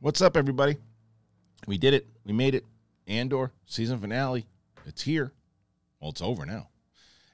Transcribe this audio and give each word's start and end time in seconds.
What's 0.00 0.20
up, 0.20 0.36
everybody? 0.36 0.76
We 1.66 1.78
did 1.78 1.94
it. 1.94 2.06
We 2.26 2.34
made 2.34 2.54
it. 2.54 2.66
Andor 3.06 3.50
season 3.64 3.98
finale. 3.98 4.46
It's 4.84 5.00
here. 5.00 5.32
Well, 6.00 6.10
it's 6.10 6.20
over 6.20 6.44
now, 6.44 6.68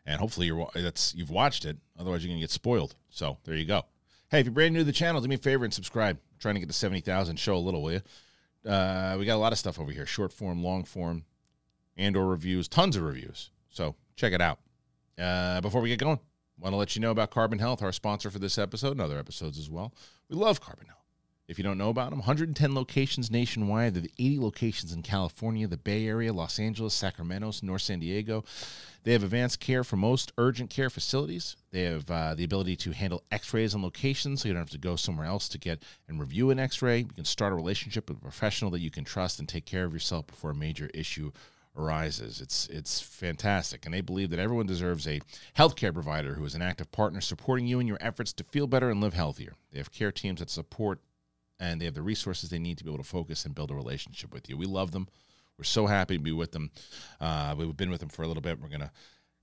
and 0.07 0.21
hopefully 0.21 0.47
you're 0.47 0.69
that's 0.73 1.13
you've 1.13 1.31
watched 1.31 1.65
it. 1.65 1.77
Otherwise, 1.99 2.25
you're 2.25 2.31
gonna 2.31 2.41
get 2.41 2.53
spoiled. 2.53 2.95
So 3.11 3.37
there 3.43 3.57
you 3.57 3.65
go. 3.65 3.83
Hey, 4.31 4.39
if 4.39 4.47
you're 4.47 4.53
brand 4.55 4.75
new 4.75 4.81
to 4.81 4.85
the 4.85 4.93
channel, 4.93 5.21
do 5.21 5.27
me 5.27 5.35
a 5.35 5.39
favor 5.39 5.65
and 5.65 5.75
subscribe. 5.75 6.17
I'm 6.17 6.39
trying 6.39 6.55
to 6.55 6.61
get 6.61 6.69
to 6.69 6.73
seventy 6.73 7.01
thousand. 7.01 7.37
Show 7.37 7.57
a 7.57 7.59
little, 7.59 7.83
will 7.83 7.93
you? 7.95 8.71
Uh, 8.71 9.17
we 9.19 9.25
got 9.25 9.35
a 9.35 9.43
lot 9.43 9.53
of 9.53 9.59
stuff 9.59 9.81
over 9.81 9.91
here: 9.91 10.07
short 10.07 10.33
form, 10.33 10.63
long 10.63 10.85
form, 10.85 11.25
Andor 11.97 12.25
reviews, 12.25 12.69
tons 12.69 12.95
of 12.97 13.03
reviews. 13.03 13.51
So 13.71 13.97
check 14.15 14.33
it 14.33 14.41
out. 14.41 14.61
Uh, 15.19 15.61
before 15.61 15.81
we 15.81 15.89
get 15.89 15.99
going, 15.99 16.21
want 16.61 16.73
to 16.73 16.77
let 16.77 16.95
you 16.95 17.03
know 17.03 17.11
about 17.11 17.33
Carbon 17.33 17.59
Health, 17.59 17.83
our 17.83 17.93
sponsor 17.93 18.31
for 18.31 18.39
this 18.39 18.57
episode 18.57 18.93
and 18.93 19.01
other 19.01 19.19
episodes 19.19 19.59
as 19.59 19.69
well. 19.69 19.93
We 20.29 20.37
love 20.37 20.61
Carbon 20.61 20.87
Health. 20.87 21.02
If 21.53 21.59
you 21.59 21.65
don't 21.65 21.77
know 21.77 21.91
about 21.91 22.09
them, 22.09 22.21
110 22.21 22.75
locations 22.75 23.31
nationwide. 23.31 23.93
They're 23.93 24.05
the 24.05 24.13
80 24.19 24.41
locations 24.41 24.95
in 24.95 25.03
California, 25.03 25.69
the 25.69 25.77
Bay 25.77 26.07
Area, 26.07 26.33
Los 26.33 26.59
Angeles, 26.59 26.95
Sacramento, 26.95 27.53
North 27.61 27.83
San 27.83 28.01
Diego. 28.01 28.43
They 29.05 29.13
have 29.13 29.23
advanced 29.23 29.61
care 29.61 29.85
for 29.85 29.97
most 29.97 30.33
urgent 30.39 30.71
care 30.71 30.89
facilities. 30.89 31.57
They 31.71 31.83
have 31.83 32.11
uh, 32.11 32.35
the 32.35 32.45
ability 32.45 32.77
to 32.77 32.93
handle 32.93 33.23
x 33.31 33.53
rays 33.53 33.75
on 33.75 33.83
location, 33.83 34.39
so 34.39 34.49
you 34.49 34.55
don't 34.55 34.63
have 34.63 34.71
to 34.71 34.79
go 34.79 34.97
somewhere 34.97 35.27
else 35.27 35.47
to 35.51 35.59
get 35.59 35.83
and 36.09 36.19
review 36.19 36.49
an 36.49 36.59
x 36.59 36.81
ray. 36.81 37.01
You 37.01 37.05
can 37.05 37.27
start 37.27 37.53
a 37.53 37.57
relationship 37.57 38.09
with 38.09 38.17
a 38.17 38.23
professional 38.23 38.71
that 38.71 38.81
you 38.81 38.91
can 38.91 39.05
trust 39.05 39.39
and 39.39 39.47
take 39.47 39.67
care 39.67 39.85
of 39.85 39.93
yourself 39.93 40.29
before 40.29 40.53
a 40.53 40.55
major 40.55 40.89
issue 40.95 41.33
arises. 41.77 42.41
It's 42.41 42.67
it's 42.69 43.03
fantastic, 43.03 43.85
and 43.85 43.93
they 43.93 44.01
believe 44.01 44.31
that 44.31 44.39
everyone 44.39 44.67
deserves 44.67 45.07
a 45.07 45.21
healthcare 45.55 45.93
provider 45.93 46.33
who 46.33 46.47
is 46.47 46.55
an 46.55 46.63
active 46.63 46.91
partner 46.93 47.21
supporting 47.21 47.67
you 47.67 47.79
in 47.79 47.87
your 47.87 47.99
efforts 48.01 48.33
to 48.33 48.45
feel 48.45 48.67
better 48.67 48.91
and 48.91 49.03
live 49.03 49.13
healthier. 49.13 49.53
They 49.71 49.79
have 49.81 49.93
care 49.93 50.13
teams 50.13 50.41
that 50.41 50.49
support 50.49 50.99
and 51.63 51.81
they 51.81 51.85
have 51.85 51.95
the 51.95 52.03
resources 52.03 52.51
they 52.51 52.59
need 52.59 52.77
to 52.77 52.85
be 52.85 52.91
able 52.91 53.03
to 53.03 53.09
focus 53.09 53.45
and 53.45 53.55
build 53.55 53.71
a 53.71 53.75
relationship 53.75 54.35
with 54.35 54.51
you. 54.51 54.57
We 54.57 54.67
love 54.67 54.91
them. 54.91 55.07
We're 55.57 55.65
so 55.65 55.87
happy 55.87 56.17
to 56.17 56.23
be 56.23 56.33
with 56.33 56.51
them. 56.51 56.73
Uh, 57.21 57.55
we've 57.57 57.77
been 57.77 57.91
with 57.91 58.01
them 58.01 58.09
for 58.09 58.25
a 58.25 58.27
little 58.27 58.41
bit. 58.41 58.61
We're 58.61 58.69
going 58.69 58.81
to 58.81 58.91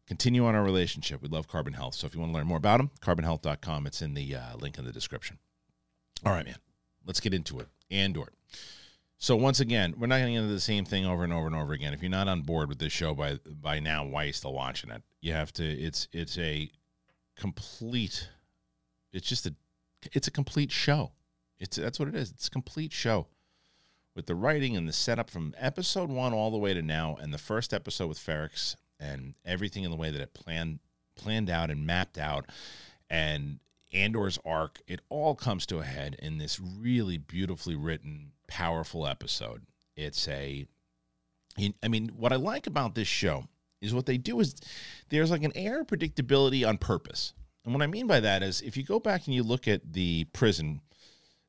continue 0.06 0.46
on 0.46 0.54
our 0.54 0.64
relationship. 0.64 1.22
We 1.22 1.30
love 1.30 1.48
Carbon 1.48 1.74
Health. 1.74 1.96
So 1.96 2.06
if 2.08 2.14
you 2.14 2.20
want 2.20 2.34
to 2.34 2.38
learn 2.38 2.46
more 2.46 2.58
about 2.58 2.78
them, 2.78 2.92
carbonhealth.com. 3.02 3.88
It's 3.88 4.02
in 4.02 4.16
the 4.16 4.36
uh, 4.36 4.58
link 4.60 4.78
in 4.78 4.84
the 4.84 4.92
description. 4.92 5.38
All 6.26 6.34
right, 6.34 6.46
man. 6.46 6.58
Let's 7.06 7.22
get 7.22 7.34
into 7.34 7.62
it. 7.62 7.70
Andor. 7.90 8.34
So 9.18 9.38
once 9.38 9.62
again, 9.62 9.94
we're 9.98 10.08
not 10.08 10.18
going 10.18 10.28
to 10.28 10.34
get 10.34 10.42
into 10.42 10.54
the 10.54 10.60
same 10.60 10.84
thing 10.84 11.06
over 11.06 11.24
and 11.24 11.32
over 11.32 11.48
and 11.48 11.56
over 11.56 11.72
again. 11.72 11.94
If 11.94 12.02
you're 12.02 12.12
not 12.12 12.28
on 12.28 12.42
board 12.42 12.68
with 12.68 12.80
this 12.80 12.92
show 12.92 13.14
by 13.14 13.40
by 13.46 13.80
now, 13.80 14.06
why 14.06 14.24
are 14.24 14.28
you 14.28 14.34
still 14.34 14.54
watching 14.54 14.92
it? 14.92 15.04
You 15.22 15.34
have 15.34 15.54
to. 15.54 15.64
It's 15.64 16.10
it's 16.12 16.38
a 16.38 16.70
complete. 17.38 18.30
It's 19.14 19.28
just 19.28 19.46
a. 19.46 19.56
It's 20.14 20.28
a 20.28 20.32
complete 20.32 20.72
show. 20.72 21.12
It's 21.60 21.78
that's 21.78 22.00
what 22.00 22.08
it 22.08 22.16
is. 22.16 22.32
It's 22.32 22.48
a 22.48 22.52
complete 22.52 22.94
show 22.94 23.28
with 24.16 24.26
the 24.26 24.36
writing 24.36 24.76
and 24.76 24.88
the 24.88 24.94
setup 24.94 25.30
from 25.30 25.54
episode 25.58 26.10
one 26.10 26.34
all 26.34 26.52
the 26.52 26.58
way 26.58 26.74
to 26.74 26.82
now, 26.82 27.18
and 27.22 27.34
the 27.34 27.38
first 27.38 27.74
episode 27.74 28.08
with 28.08 28.18
Ferrix 28.18 28.76
and 29.00 29.36
everything 29.46 29.84
in 29.84 29.92
the 29.92 29.98
way 29.98 30.12
that 30.12 30.22
it 30.22 30.34
planned 30.34 30.80
planned 31.16 31.50
out 31.50 31.70
and 31.70 31.86
mapped 31.86 32.18
out, 32.18 32.46
and 33.10 33.60
Andor's 33.94 34.40
arc. 34.46 34.82
It 34.88 35.02
all 35.10 35.36
comes 35.36 35.66
to 35.68 35.80
a 35.80 35.84
head 35.84 36.16
in 36.20 36.38
this 36.38 36.60
really 36.60 37.18
beautifully 37.18 37.76
written, 37.76 38.32
powerful 38.48 39.08
episode. 39.08 39.64
It's 39.96 40.28
a, 40.28 40.66
I 41.84 41.88
mean, 41.88 42.10
what 42.16 42.32
I 42.32 42.38
like 42.38 42.68
about 42.68 42.96
this 42.96 43.08
show 43.08 43.46
is 43.82 43.94
what 43.94 44.06
they 44.06 44.18
do 44.18 44.40
is 44.40 44.56
there's 45.10 45.32
like 45.32 45.44
an 45.44 45.56
air 45.56 45.82
of 45.82 45.88
predictability 45.88 46.68
on 46.68 46.78
purpose. 46.78 47.34
And 47.66 47.74
what 47.74 47.84
I 47.84 47.88
mean 47.88 48.08
by 48.08 48.20
that 48.20 48.44
is 48.44 48.62
if 48.62 48.78
you 48.78 48.84
go 48.84 49.00
back 49.00 49.26
and 49.26 49.36
you 49.36 49.44
look 49.44 49.68
at 49.68 49.94
the 49.94 50.26
prison 50.34 50.82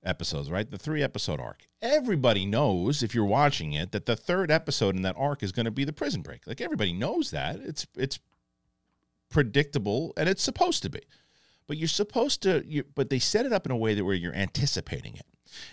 episodes, 0.04 0.50
right? 0.50 0.70
The 0.70 0.78
three 0.78 1.02
episode 1.02 1.40
arc. 1.40 1.66
Everybody 1.82 2.46
knows 2.46 3.02
if 3.02 3.14
you're 3.14 3.24
watching 3.24 3.72
it 3.72 3.92
that 3.92 4.06
the 4.06 4.16
third 4.16 4.50
episode 4.50 4.96
in 4.96 5.02
that 5.02 5.16
arc 5.18 5.42
is 5.42 5.52
going 5.52 5.64
to 5.64 5.70
be 5.70 5.84
the 5.84 5.92
prison 5.92 6.22
break. 6.22 6.46
Like 6.46 6.60
everybody 6.60 6.92
knows 6.92 7.30
that. 7.30 7.60
It's 7.60 7.86
it's 7.96 8.18
predictable 9.30 10.12
and 10.16 10.28
it's 10.28 10.42
supposed 10.42 10.82
to 10.82 10.90
be. 10.90 11.00
But 11.66 11.76
you're 11.76 11.88
supposed 11.88 12.42
to 12.42 12.64
you 12.66 12.84
but 12.94 13.10
they 13.10 13.18
set 13.18 13.46
it 13.46 13.52
up 13.52 13.66
in 13.66 13.72
a 13.72 13.76
way 13.76 13.94
that 13.94 14.04
where 14.04 14.14
you're 14.14 14.34
anticipating 14.34 15.16
it 15.16 15.26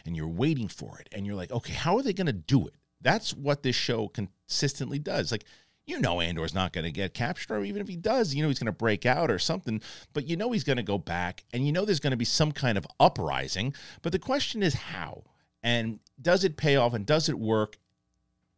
and 0.06 0.16
you're 0.16 0.28
waiting 0.28 0.68
for 0.68 1.00
it 1.00 1.10
and 1.12 1.26
you're 1.26 1.36
like, 1.36 1.52
"Okay, 1.52 1.74
how 1.74 1.98
are 1.98 2.04
they 2.04 2.14
going 2.14 2.28
to 2.28 2.34
do 2.34 2.68
it?" 2.68 2.76
That's 3.02 3.34
what 3.34 3.64
this 3.64 3.76
show 3.76 4.08
consistently 4.08 5.00
does. 5.00 5.32
Like 5.32 5.46
you 5.88 6.00
know 6.00 6.22
Andor's 6.22 6.54
not 6.54 6.74
going 6.74 6.84
to 6.84 6.92
get 6.92 7.14
captured, 7.14 7.56
or 7.56 7.64
even 7.64 7.82
if 7.82 7.88
he 7.88 7.96
does, 7.96 8.36
you 8.36 8.44
know 8.44 8.50
he's 8.50 8.60
going 8.60 8.66
to 8.68 8.72
break 8.72 9.06
out 9.06 9.32
or 9.32 9.40
something. 9.40 9.82
But 10.14 10.28
you 10.28 10.36
know 10.36 10.52
he's 10.52 10.66
going 10.66 10.78
to 10.78 10.84
go 10.84 10.98
back, 10.98 11.46
and 11.54 11.66
you 11.66 11.72
know 11.72 11.86
there's 11.86 12.02
going 12.02 12.12
to 12.12 12.18
be 12.18 12.26
some 12.26 12.52
kind 12.52 12.78
of 12.78 12.86
uprising. 13.00 13.74
But 14.02 14.12
the 14.12 14.20
question 14.20 14.62
is 14.62 14.74
how, 14.74 15.24
and 15.64 16.00
does 16.22 16.44
it 16.44 16.58
pay 16.58 16.76
off, 16.76 16.94
and 16.94 17.06
does 17.06 17.30
it 17.30 17.40
work? 17.40 17.78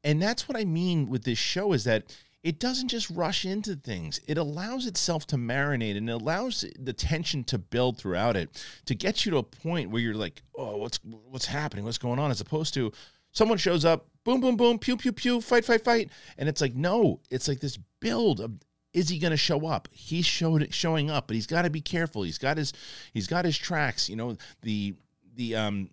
And 0.03 0.21
that's 0.21 0.49
what 0.49 0.57
I 0.57 0.65
mean 0.65 1.07
with 1.07 1.23
this 1.23 1.37
show 1.37 1.73
is 1.73 1.83
that 1.83 2.15
it 2.41 2.57
doesn't 2.57 2.87
just 2.87 3.09
rush 3.09 3.45
into 3.45 3.75
things. 3.75 4.19
It 4.27 4.37
allows 4.37 4.85
itself 4.85 5.27
to 5.27 5.35
marinate 5.35 5.97
and 5.97 6.09
it 6.09 6.13
allows 6.13 6.63
the 6.79 6.93
tension 6.93 7.43
to 7.45 7.57
build 7.57 7.97
throughout 7.97 8.37
it 8.37 8.63
to 8.85 8.95
get 8.95 9.25
you 9.25 9.31
to 9.31 9.37
a 9.37 9.43
point 9.43 9.91
where 9.91 10.01
you're 10.01 10.13
like, 10.13 10.41
oh, 10.55 10.77
what's 10.77 10.99
what's 11.03 11.47
happening? 11.47 11.83
What's 11.83 11.97
going 11.97 12.17
on? 12.17 12.31
As 12.31 12.39
opposed 12.39 12.73
to 12.75 12.93
someone 13.31 13.57
shows 13.57 13.85
up, 13.85 14.07
boom, 14.23 14.41
boom, 14.41 14.57
boom, 14.57 14.79
pew, 14.79 14.97
pew, 14.97 15.11
pew, 15.11 15.41
fight, 15.41 15.65
fight, 15.65 15.83
fight. 15.83 16.09
And 16.37 16.49
it's 16.49 16.61
like, 16.61 16.75
no, 16.75 17.19
it's 17.29 17.47
like 17.47 17.59
this 17.59 17.77
build 17.99 18.39
of 18.39 18.53
is 18.93 19.09
he 19.09 19.19
going 19.19 19.31
to 19.31 19.37
show 19.37 19.67
up? 19.67 19.87
He's 19.91 20.25
showed 20.25 20.73
showing 20.73 21.11
up, 21.11 21.27
but 21.27 21.35
he's 21.35 21.45
got 21.45 21.61
to 21.61 21.69
be 21.69 21.81
careful. 21.81 22.23
He's 22.23 22.39
got 22.39 22.57
his 22.57 22.73
he's 23.13 23.27
got 23.27 23.45
his 23.45 23.57
tracks. 23.57 24.09
You 24.09 24.15
know, 24.15 24.37
the 24.61 24.95
the 25.35 25.55
um 25.55 25.89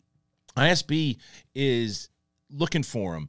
ISB 0.56 1.18
is 1.54 2.08
looking 2.50 2.82
for 2.82 3.14
him. 3.14 3.28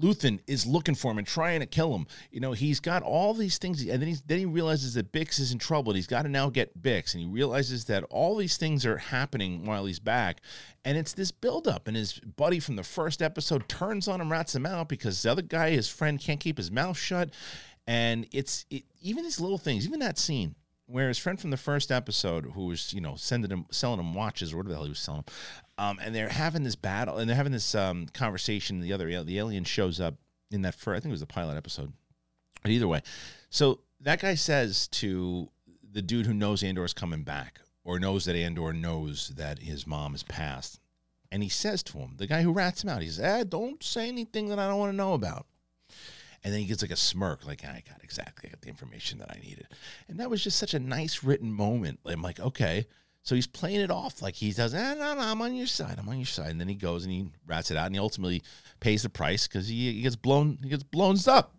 Luthen 0.00 0.40
is 0.46 0.66
looking 0.66 0.94
for 0.94 1.10
him 1.10 1.18
and 1.18 1.26
trying 1.26 1.60
to 1.60 1.66
kill 1.66 1.94
him. 1.94 2.06
You 2.30 2.40
know, 2.40 2.52
he's 2.52 2.80
got 2.80 3.02
all 3.02 3.34
these 3.34 3.58
things, 3.58 3.80
and 3.80 4.00
then 4.00 4.08
he 4.08 4.16
then 4.26 4.38
he 4.38 4.46
realizes 4.46 4.94
that 4.94 5.12
Bix 5.12 5.40
is 5.40 5.52
in 5.52 5.58
trouble. 5.58 5.92
And 5.92 5.96
he's 5.96 6.06
got 6.06 6.22
to 6.22 6.28
now 6.28 6.50
get 6.50 6.80
Bix, 6.80 7.14
and 7.14 7.22
he 7.22 7.28
realizes 7.28 7.84
that 7.86 8.04
all 8.04 8.36
these 8.36 8.56
things 8.56 8.84
are 8.86 8.98
happening 8.98 9.64
while 9.64 9.84
he's 9.84 9.98
back, 9.98 10.40
and 10.84 10.98
it's 10.98 11.12
this 11.12 11.30
buildup. 11.30 11.88
And 11.88 11.96
his 11.96 12.18
buddy 12.20 12.60
from 12.60 12.76
the 12.76 12.82
first 12.82 13.22
episode 13.22 13.68
turns 13.68 14.08
on 14.08 14.20
him, 14.20 14.30
rats 14.30 14.54
him 14.54 14.66
out 14.66 14.88
because 14.88 15.22
the 15.22 15.30
other 15.30 15.42
guy, 15.42 15.70
his 15.70 15.88
friend, 15.88 16.20
can't 16.20 16.40
keep 16.40 16.56
his 16.56 16.70
mouth 16.70 16.98
shut, 16.98 17.30
and 17.86 18.26
it's 18.32 18.66
it, 18.70 18.84
even 19.00 19.24
these 19.24 19.40
little 19.40 19.58
things, 19.58 19.86
even 19.86 20.00
that 20.00 20.18
scene 20.18 20.54
where 20.86 21.08
his 21.08 21.18
friend 21.18 21.40
from 21.40 21.50
the 21.50 21.56
first 21.56 21.90
episode, 21.90 22.52
who 22.54 22.66
was 22.66 22.92
you 22.92 23.00
know 23.00 23.14
sending 23.16 23.50
him 23.50 23.66
selling 23.70 24.00
him 24.00 24.14
watches 24.14 24.52
or 24.52 24.58
whatever 24.58 24.70
the 24.70 24.74
hell 24.76 24.84
he 24.84 24.90
was 24.90 24.98
selling 24.98 25.20
him, 25.20 25.34
um, 25.78 25.98
and 26.02 26.14
they're 26.14 26.28
having 26.28 26.62
this 26.62 26.76
battle 26.76 27.18
and 27.18 27.28
they're 27.28 27.36
having 27.36 27.52
this 27.52 27.74
um, 27.74 28.06
conversation. 28.12 28.80
The 28.80 28.92
other 28.92 29.24
the 29.24 29.38
alien 29.38 29.64
shows 29.64 30.00
up 30.00 30.14
in 30.50 30.62
that 30.62 30.74
first, 30.74 30.98
I 30.98 31.00
think 31.00 31.10
it 31.10 31.12
was 31.12 31.20
the 31.20 31.26
pilot 31.26 31.56
episode. 31.56 31.92
But 32.62 32.70
either 32.70 32.88
way, 32.88 33.02
so 33.50 33.80
that 34.00 34.20
guy 34.20 34.34
says 34.34 34.88
to 34.88 35.50
the 35.92 36.02
dude 36.02 36.26
who 36.26 36.34
knows 36.34 36.62
Andor's 36.62 36.94
coming 36.94 37.22
back 37.22 37.60
or 37.84 37.98
knows 37.98 38.24
that 38.24 38.36
Andor 38.36 38.72
knows 38.72 39.28
that 39.36 39.60
his 39.60 39.86
mom 39.86 40.12
has 40.12 40.22
passed, 40.22 40.80
and 41.30 41.42
he 41.42 41.48
says 41.48 41.82
to 41.84 41.98
him, 41.98 42.14
the 42.16 42.26
guy 42.26 42.42
who 42.42 42.52
rats 42.52 42.82
him 42.82 42.90
out, 42.90 43.02
he 43.02 43.08
says, 43.08 43.20
eh, 43.20 43.44
"Don't 43.44 43.82
say 43.82 44.08
anything 44.08 44.48
that 44.48 44.58
I 44.58 44.68
don't 44.68 44.78
want 44.78 44.92
to 44.92 44.96
know 44.96 45.14
about." 45.14 45.46
And 46.44 46.52
then 46.52 46.60
he 46.60 46.66
gets 46.66 46.82
like 46.82 46.90
a 46.90 46.96
smirk, 46.96 47.46
like 47.46 47.64
I 47.64 47.82
got 47.88 48.04
exactly 48.04 48.52
the 48.60 48.68
information 48.68 49.18
that 49.18 49.30
I 49.30 49.40
needed. 49.40 49.66
And 50.08 50.20
that 50.20 50.28
was 50.28 50.44
just 50.44 50.58
such 50.58 50.74
a 50.74 50.78
nice 50.78 51.24
written 51.24 51.50
moment. 51.50 52.00
I'm 52.04 52.20
like, 52.20 52.38
okay. 52.38 52.86
So 53.22 53.34
he's 53.34 53.46
playing 53.46 53.80
it 53.80 53.90
off 53.90 54.20
like 54.20 54.34
he 54.34 54.52
does, 54.52 54.74
eh, 54.74 54.94
no, 54.94 55.14
no, 55.14 55.20
I'm 55.20 55.40
on 55.40 55.54
your 55.54 55.66
side. 55.66 55.96
I'm 55.98 56.08
on 56.10 56.18
your 56.18 56.26
side. 56.26 56.50
And 56.50 56.60
then 56.60 56.68
he 56.68 56.74
goes 56.74 57.04
and 57.04 57.12
he 57.12 57.30
rats 57.46 57.70
it 57.70 57.78
out 57.78 57.86
and 57.86 57.94
he 57.94 57.98
ultimately 57.98 58.42
pays 58.80 59.02
the 59.02 59.08
price 59.08 59.48
because 59.48 59.66
he, 59.66 59.92
he 59.92 60.02
gets 60.02 60.16
blown, 60.16 60.58
he 60.62 60.68
gets 60.68 60.82
blown 60.82 61.16
up. 61.26 61.54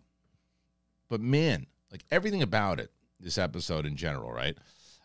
But 1.08 1.20
man, 1.20 1.66
like 1.90 2.04
everything 2.12 2.42
about 2.42 2.78
it, 2.78 2.92
this 3.18 3.38
episode 3.38 3.86
in 3.86 3.96
general, 3.96 4.30
right? 4.30 4.56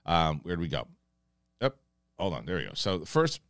Um, 0.05 0.41
where 0.43 0.55
do 0.55 0.61
we 0.61 0.67
go? 0.67 0.87
Yep. 1.61 1.75
Hold 2.19 2.33
on. 2.35 2.45
There 2.45 2.57
we 2.57 2.65
go. 2.65 2.73
So 2.75 2.99
the 2.99 3.05
first 3.07 3.41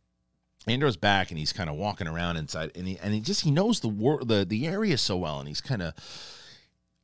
Andor's 0.66 0.96
back 0.96 1.30
and 1.30 1.38
he's 1.38 1.52
kind 1.52 1.68
of 1.68 1.76
walking 1.76 2.06
around 2.06 2.36
inside 2.36 2.70
and 2.76 2.86
he 2.86 2.98
and 2.98 3.12
he 3.12 3.20
just 3.20 3.42
he 3.42 3.50
knows 3.50 3.80
the 3.80 3.88
war 3.88 4.24
the 4.24 4.44
the 4.44 4.66
area 4.66 4.96
so 4.96 5.16
well 5.16 5.40
and 5.40 5.48
he's 5.48 5.60
kind 5.60 5.82
of 5.82 5.94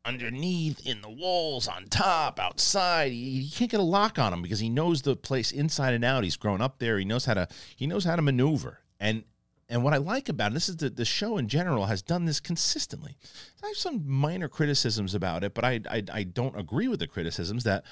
underneath, 0.08 0.84
in 0.86 1.02
the 1.02 1.10
walls, 1.10 1.68
on 1.68 1.84
top, 1.84 2.40
outside. 2.40 3.12
He, 3.12 3.42
he 3.42 3.50
can't 3.50 3.70
get 3.70 3.78
a 3.78 3.84
lock 3.84 4.18
on 4.18 4.32
him 4.32 4.42
because 4.42 4.58
he 4.58 4.70
knows 4.70 5.02
the 5.02 5.14
place 5.14 5.52
inside 5.52 5.92
and 5.92 6.04
out. 6.04 6.24
He's 6.24 6.36
grown 6.36 6.62
up 6.62 6.78
there. 6.78 6.98
He 6.98 7.04
knows 7.04 7.26
how 7.26 7.34
to 7.34 7.46
he 7.76 7.86
knows 7.86 8.04
how 8.04 8.16
to 8.16 8.22
maneuver. 8.22 8.80
And 8.98 9.24
and 9.68 9.84
what 9.84 9.92
I 9.92 9.98
like 9.98 10.30
about 10.30 10.52
it, 10.52 10.54
this 10.54 10.70
is 10.70 10.78
that 10.78 10.96
the 10.96 11.04
show 11.04 11.36
in 11.36 11.46
general 11.46 11.86
has 11.86 12.00
done 12.00 12.24
this 12.24 12.40
consistently. 12.40 13.18
I 13.62 13.66
have 13.68 13.76
some 13.76 14.02
minor 14.08 14.48
criticisms 14.48 15.14
about 15.14 15.44
it, 15.44 15.52
but 15.52 15.64
I, 15.64 15.80
I 15.90 16.02
I 16.10 16.22
don't 16.22 16.58
agree 16.58 16.88
with 16.88 17.00
the 17.00 17.06
criticisms 17.06 17.64
that 17.64 17.84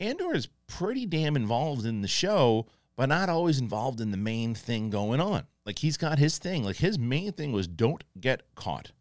Andor 0.00 0.34
is 0.34 0.48
pretty 0.66 1.04
damn 1.04 1.36
involved 1.36 1.84
in 1.84 2.00
the 2.00 2.08
show, 2.08 2.66
but 3.00 3.08
not 3.08 3.30
always 3.30 3.58
involved 3.58 3.98
in 4.02 4.10
the 4.10 4.16
main 4.18 4.54
thing 4.54 4.90
going 4.90 5.22
on. 5.22 5.46
Like 5.64 5.78
he's 5.78 5.96
got 5.96 6.18
his 6.18 6.36
thing. 6.36 6.64
Like 6.64 6.76
his 6.76 6.98
main 6.98 7.32
thing 7.32 7.50
was 7.50 7.66
don't 7.66 8.04
get 8.20 8.42
caught. 8.54 8.92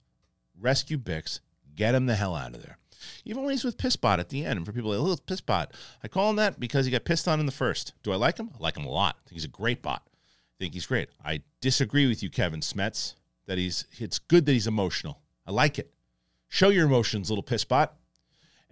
Rescue 0.58 0.98
Bix, 0.98 1.42
get 1.76 1.96
him 1.96 2.06
the 2.06 2.16
hell 2.16 2.34
out 2.34 2.56
of 2.56 2.64
there. 2.64 2.78
Even 3.26 3.44
when 3.44 3.52
he's 3.52 3.66
with 3.66 3.76
Pissbot 3.76 4.20
at 4.20 4.30
the 4.30 4.46
end, 4.46 4.56
and 4.56 4.66
for 4.66 4.72
people 4.72 4.92
like, 4.92 5.00
oh, 5.02 5.22
Pissbot, 5.28 5.72
I 6.02 6.08
call 6.08 6.30
him 6.30 6.38
that 6.38 6.62
because 6.62 6.86
he 6.86 6.94
got 6.94 7.04
pissed 7.04 7.28
on 7.28 7.42
in 7.42 7.46
the 7.46 7.52
first. 7.52 7.92
Do 8.02 8.14
I 8.14 8.16
like 8.16 8.38
him? 8.38 8.52
I 8.58 8.64
like 8.64 8.78
him 8.78 8.86
a 8.86 8.90
lot. 8.90 9.18
I 9.18 9.22
think 9.28 9.34
he's 9.34 9.44
a 9.44 9.50
great 9.50 9.82
bot. 9.82 10.04
I 10.08 10.56
think 10.64 10.76
he's 10.76 10.86
great. 10.86 11.10
I 11.26 11.42
disagree 11.60 12.08
with 12.08 12.24
you, 12.24 12.30
Kevin 12.30 12.62
Smets, 12.62 13.16
that 13.48 13.58
he's 13.58 13.86
it's 13.98 14.18
good 14.18 14.46
that 14.46 14.54
he's 14.54 14.68
emotional. 14.68 15.20
I 15.46 15.52
like 15.52 15.78
it. 15.78 15.92
Show 16.48 16.70
your 16.70 16.86
emotions, 16.86 17.30
little 17.30 17.44
Pissbot. 17.44 17.90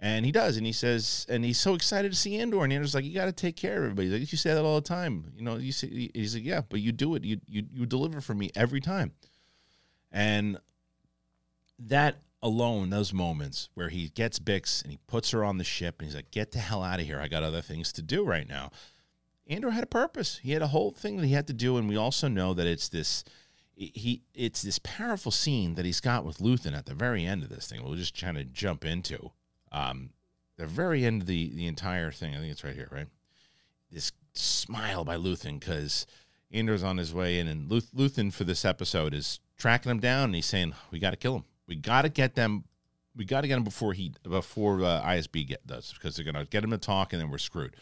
And 0.00 0.24
he 0.24 0.30
does, 0.30 0.56
and 0.56 0.64
he 0.64 0.72
says, 0.72 1.26
and 1.28 1.44
he's 1.44 1.58
so 1.58 1.74
excited 1.74 2.12
to 2.12 2.16
see 2.16 2.38
Andor. 2.38 2.62
And 2.62 2.72
Andor's 2.72 2.94
like, 2.94 3.04
"You 3.04 3.14
got 3.14 3.24
to 3.24 3.32
take 3.32 3.56
care 3.56 3.78
of 3.78 3.82
everybody." 3.82 4.08
He's 4.08 4.20
like, 4.20 4.32
"You 4.32 4.38
say 4.38 4.54
that 4.54 4.64
all 4.64 4.76
the 4.76 4.86
time, 4.86 5.32
you 5.36 5.42
know." 5.42 5.56
You 5.56 5.72
say, 5.72 6.10
he's 6.14 6.36
like, 6.36 6.44
"Yeah, 6.44 6.60
but 6.68 6.80
you 6.80 6.92
do 6.92 7.16
it. 7.16 7.24
You 7.24 7.40
you 7.48 7.64
you 7.72 7.84
deliver 7.84 8.20
for 8.20 8.34
me 8.34 8.52
every 8.54 8.80
time." 8.80 9.10
And 10.12 10.58
that 11.80 12.18
alone, 12.40 12.90
those 12.90 13.12
moments 13.12 13.70
where 13.74 13.88
he 13.88 14.10
gets 14.10 14.38
Bix 14.38 14.82
and 14.82 14.92
he 14.92 14.98
puts 15.08 15.32
her 15.32 15.42
on 15.42 15.58
the 15.58 15.64
ship, 15.64 15.96
and 15.98 16.06
he's 16.06 16.14
like, 16.14 16.30
"Get 16.30 16.52
the 16.52 16.60
hell 16.60 16.84
out 16.84 17.00
of 17.00 17.06
here! 17.06 17.18
I 17.18 17.26
got 17.26 17.42
other 17.42 17.60
things 17.60 17.92
to 17.94 18.02
do 18.02 18.24
right 18.24 18.48
now." 18.48 18.70
Andor 19.48 19.70
had 19.70 19.82
a 19.82 19.88
purpose. 19.88 20.38
He 20.42 20.52
had 20.52 20.62
a 20.62 20.68
whole 20.68 20.92
thing 20.92 21.16
that 21.16 21.26
he 21.26 21.32
had 21.32 21.48
to 21.48 21.52
do, 21.52 21.76
and 21.76 21.88
we 21.88 21.96
also 21.96 22.28
know 22.28 22.54
that 22.54 22.68
it's 22.68 22.88
this 22.88 23.24
he 23.74 24.22
it's 24.32 24.62
this 24.62 24.78
powerful 24.78 25.32
scene 25.32 25.74
that 25.74 25.84
he's 25.84 26.00
got 26.00 26.24
with 26.24 26.38
Luthen 26.38 26.76
at 26.76 26.86
the 26.86 26.94
very 26.94 27.24
end 27.24 27.42
of 27.42 27.48
this 27.48 27.66
thing. 27.66 27.82
We'll 27.82 27.94
just 27.94 28.16
kind 28.16 28.38
of 28.38 28.52
jump 28.52 28.84
into 28.84 29.32
um, 29.72 30.10
the 30.56 30.66
very 30.66 31.04
end 31.04 31.22
of 31.22 31.28
the 31.28 31.50
the 31.54 31.66
entire 31.66 32.10
thing. 32.10 32.34
I 32.34 32.38
think 32.38 32.52
it's 32.52 32.64
right 32.64 32.74
here, 32.74 32.88
right? 32.90 33.06
This 33.90 34.12
smile 34.34 35.04
by 35.04 35.16
Luthen 35.16 35.58
because 35.58 36.06
Andor's 36.50 36.82
on 36.82 36.96
his 36.96 37.14
way 37.14 37.38
in, 37.38 37.48
and 37.48 37.70
Luth- 37.70 37.92
Luthen 37.94 38.32
for 38.32 38.44
this 38.44 38.64
episode 38.64 39.14
is 39.14 39.40
tracking 39.56 39.90
him 39.90 40.00
down, 40.00 40.24
and 40.26 40.34
he's 40.34 40.46
saying, 40.46 40.74
"We 40.90 40.98
got 40.98 41.10
to 41.10 41.16
kill 41.16 41.36
him. 41.36 41.44
We 41.66 41.76
got 41.76 42.02
to 42.02 42.08
get 42.08 42.34
them. 42.34 42.64
We 43.14 43.24
got 43.24 43.42
to 43.42 43.48
get 43.48 43.56
him 43.56 43.64
before 43.64 43.92
he 43.92 44.12
before 44.22 44.82
uh, 44.82 45.02
ISB 45.02 45.46
get 45.46 45.66
does 45.66 45.92
because 45.92 46.16
they're 46.16 46.24
gonna 46.24 46.44
get 46.44 46.64
him 46.64 46.70
to 46.70 46.78
talk, 46.78 47.12
and 47.12 47.20
then 47.20 47.30
we're 47.30 47.38
screwed." 47.38 47.76